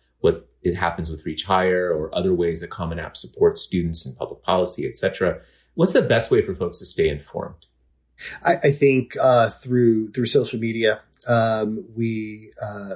it 0.64 0.76
happens 0.76 1.10
with 1.10 1.26
Reach 1.26 1.44
Higher 1.44 1.92
or 1.94 2.14
other 2.16 2.34
ways 2.34 2.62
that 2.62 2.70
Common 2.70 3.00
App 3.00 3.18
supports 3.18 3.62
students 3.62 4.06
in 4.06 4.16
public 4.16 4.42
policy, 4.44 4.88
et 4.88 4.98
cetera. 4.98 5.42
What's 5.76 5.94
the 5.94 6.02
best 6.02 6.32
way 6.32 6.42
for 6.42 6.56
folks 6.56 6.80
to 6.80 6.86
stay 6.86 7.10
informed? 7.10 7.66
I, 8.46 8.56
I 8.56 8.72
think 8.72 9.16
uh, 9.20 9.50
through 9.50 10.12
through 10.12 10.28
social 10.28 10.60
media, 10.60 11.02
um, 11.28 11.86
we 11.96 12.52
uh, 12.62 12.96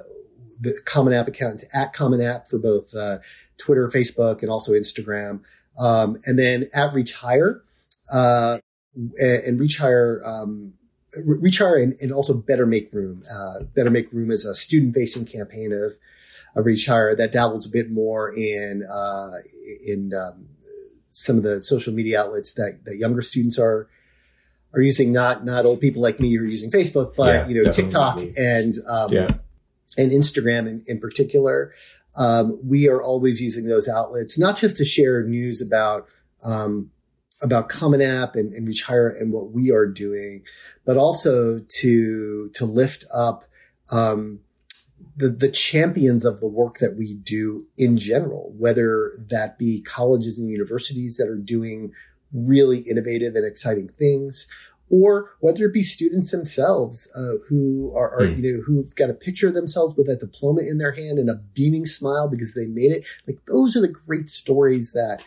the 0.59 0.79
Common 0.85 1.13
App 1.13 1.27
account 1.27 1.63
at 1.73 1.93
Common 1.93 2.21
App 2.21 2.47
for 2.47 2.59
both 2.59 2.95
uh, 2.95 3.19
Twitter, 3.57 3.87
Facebook, 3.87 4.41
and 4.41 4.49
also 4.49 4.73
Instagram, 4.73 5.41
um, 5.77 6.19
and 6.25 6.39
then 6.39 6.69
at 6.73 6.93
Reach 6.93 7.13
Higher 7.13 7.63
uh, 8.11 8.59
and 9.19 9.59
Reach 9.59 9.77
Higher. 9.77 10.21
Um, 10.25 10.73
Reach 11.25 11.59
Higher 11.59 11.77
and, 11.77 11.95
and, 11.99 12.11
also 12.11 12.35
Better 12.35 12.67
Make 12.67 12.93
Room. 12.93 13.23
Uh, 13.31 13.63
Better 13.73 13.89
Make 13.89 14.11
Room 14.11 14.29
is 14.29 14.45
a 14.45 14.53
student 14.53 14.93
facing 14.93 15.25
campaign 15.25 15.71
of 15.71 15.97
a 16.57 16.63
Reach 16.63 16.87
Higher 16.87 17.15
that 17.15 17.31
dabbles 17.31 17.67
a 17.67 17.69
bit 17.69 17.91
more 17.91 18.33
in 18.33 18.83
uh, 18.83 19.33
in 19.85 20.11
um, 20.13 20.47
some 21.09 21.37
of 21.37 21.43
the 21.43 21.61
social 21.61 21.93
media 21.93 22.21
outlets 22.21 22.53
that, 22.53 22.83
that 22.85 22.97
younger 22.97 23.21
students 23.21 23.59
are 23.59 23.87
are 24.73 24.81
using. 24.81 25.11
Not 25.11 25.45
not 25.45 25.65
old 25.65 25.79
people 25.79 26.01
like 26.01 26.19
me 26.19 26.33
who 26.33 26.43
are 26.43 26.47
using 26.47 26.71
Facebook, 26.71 27.15
but 27.15 27.27
yeah, 27.27 27.47
you 27.47 27.63
know 27.63 27.71
TikTok 27.71 28.21
and 28.35 28.73
um, 28.87 29.11
yeah. 29.11 29.27
and 29.97 30.11
Instagram 30.11 30.67
in, 30.67 30.83
in 30.87 30.99
particular. 30.99 31.73
Um, 32.17 32.59
we 32.67 32.89
are 32.89 33.01
always 33.01 33.39
using 33.41 33.67
those 33.67 33.87
outlets 33.87 34.39
not 34.39 34.57
just 34.57 34.75
to 34.77 34.85
share 34.85 35.21
news 35.23 35.61
about 35.61 36.07
um, 36.43 36.89
about 37.43 37.69
Common 37.69 38.01
App 38.01 38.35
and, 38.35 38.51
and 38.53 38.67
Reach 38.67 38.81
Higher 38.81 39.09
and 39.09 39.31
what 39.31 39.51
we 39.51 39.71
are 39.71 39.85
doing, 39.85 40.41
but 40.85 40.97
also 40.97 41.59
to 41.59 42.49
to 42.49 42.65
lift 42.65 43.05
up 43.13 43.45
um, 43.91 44.39
the, 45.17 45.29
the 45.29 45.49
champions 45.49 46.23
of 46.23 46.39
the 46.39 46.47
work 46.47 46.77
that 46.77 46.95
we 46.95 47.15
do 47.15 47.65
in 47.75 47.97
general, 47.97 48.53
whether 48.55 49.13
that 49.29 49.57
be 49.57 49.81
colleges 49.81 50.37
and 50.37 50.49
universities 50.49 51.17
that 51.17 51.27
are 51.27 51.35
doing 51.35 51.91
really 52.31 52.79
innovative 52.79 53.35
and 53.35 53.45
exciting 53.45 53.89
things, 53.89 54.47
or 54.89 55.31
whether 55.39 55.65
it 55.65 55.73
be 55.73 55.81
students 55.81 56.31
themselves 56.31 57.11
uh, 57.15 57.39
who 57.49 57.91
are, 57.95 58.13
are 58.13 58.27
mm. 58.27 58.37
you 58.37 58.53
know 58.53 58.61
who've 58.63 58.95
got 58.95 59.09
a 59.09 59.13
picture 59.13 59.47
of 59.47 59.53
themselves 59.53 59.95
with 59.95 60.07
a 60.07 60.15
diploma 60.15 60.61
in 60.61 60.77
their 60.77 60.93
hand 60.93 61.17
and 61.17 61.29
a 61.29 61.35
beaming 61.35 61.85
smile 61.85 62.27
because 62.27 62.53
they 62.53 62.67
made 62.67 62.91
it. 62.91 63.05
Like 63.25 63.39
those 63.47 63.75
are 63.75 63.81
the 63.81 63.87
great 63.87 64.29
stories 64.29 64.93
that 64.93 65.21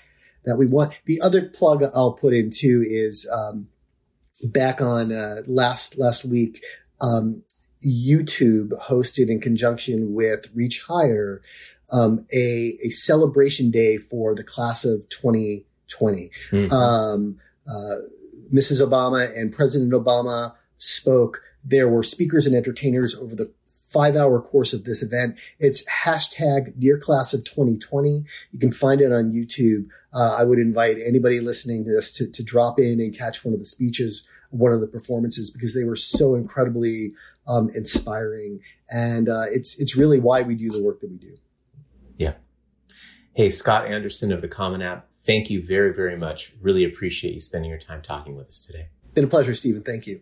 that 0.45 0.57
we 0.57 0.67
want. 0.67 0.95
The 1.07 1.21
other 1.21 1.49
plug 1.49 1.83
I'll 1.95 2.13
put 2.13 2.33
in 2.33 2.51
too 2.51 2.85
is 2.87 3.29
um, 3.31 3.69
back 4.45 4.81
on 4.81 5.13
uh, 5.13 5.43
last 5.47 5.99
last 5.99 6.25
week. 6.25 6.63
Um, 7.01 7.43
YouTube 7.85 8.71
hosted 8.89 9.29
in 9.29 9.41
conjunction 9.41 10.15
with 10.15 10.49
Reach 10.55 10.83
Higher 10.83 11.41
um, 11.93 12.27
a, 12.33 12.79
a 12.83 12.91
celebration 12.91 13.71
day 13.71 13.97
for 13.97 14.35
the 14.35 14.45
class 14.45 14.85
of 14.85 15.09
2020. 15.09 16.31
Mm-hmm. 16.53 16.73
Um, 16.73 17.39
uh, 17.67 17.97
Mrs. 18.53 18.87
Obama 18.87 19.37
and 19.37 19.53
President 19.53 19.93
Obama 19.93 20.55
spoke. 20.79 21.43
There 21.65 21.89
were 21.89 22.03
speakers 22.03 22.47
and 22.47 22.55
entertainers 22.55 23.15
over 23.15 23.35
the 23.35 23.51
five 23.91 24.15
hour 24.15 24.41
course 24.41 24.73
of 24.73 24.85
this 24.85 25.03
event. 25.03 25.37
It's 25.59 25.85
hashtag 25.89 26.79
Dear 26.79 26.99
Class 26.99 27.35
of 27.35 27.45
2020. 27.45 28.25
You 28.53 28.59
can 28.59 28.71
find 28.71 29.01
it 29.01 29.13
on 29.13 29.33
YouTube. 29.33 29.89
Uh, 30.13 30.37
I 30.39 30.45
would 30.45 30.59
invite 30.59 30.99
anybody 31.05 31.41
listening 31.41 31.85
to 31.85 31.91
this 31.91 32.13
to, 32.13 32.29
to 32.31 32.43
drop 32.43 32.79
in 32.79 33.01
and 33.01 33.17
catch 33.17 33.45
one 33.45 33.53
of 33.53 33.61
the 33.61 33.67
speeches, 33.67 34.25
one 34.51 34.73
of 34.73 34.81
the 34.81 34.87
performances, 34.87 35.51
because 35.51 35.75
they 35.75 35.85
were 35.85 35.97
so 35.97 36.35
incredibly 36.35 37.13
um, 37.49 37.71
inspiring. 37.75 38.61
And 38.91 39.29
uh, 39.29 39.45
it's 39.51 39.81
it's 39.81 39.97
really 39.97 40.21
why 40.21 40.43
we 40.43 40.55
do 40.55 40.71
the 40.71 40.83
work 40.83 41.01
that 41.01 41.11
we 41.11 41.17
do. 41.17 41.37
Yeah. 42.17 42.35
Hey, 43.33 43.51
Scott 43.51 43.87
Anderson 43.87 44.33
of 44.33 44.43
the 44.43 44.49
Common 44.49 44.83
App, 44.83 45.09
thank 45.15 45.51
you 45.51 45.65
very, 45.65 45.95
very 45.95 46.17
much. 46.17 46.53
Really 46.61 46.85
appreciate 46.85 47.35
you 47.35 47.41
spending 47.41 47.71
your 47.71 47.79
time 47.79 48.03
talking 48.03 48.37
with 48.37 48.49
us 48.49 48.65
today. 48.65 48.89
Been 49.15 49.25
a 49.25 49.29
pleasure, 49.29 49.55
Stephen. 49.55 49.83
Thank 49.83 50.07
you. 50.07 50.21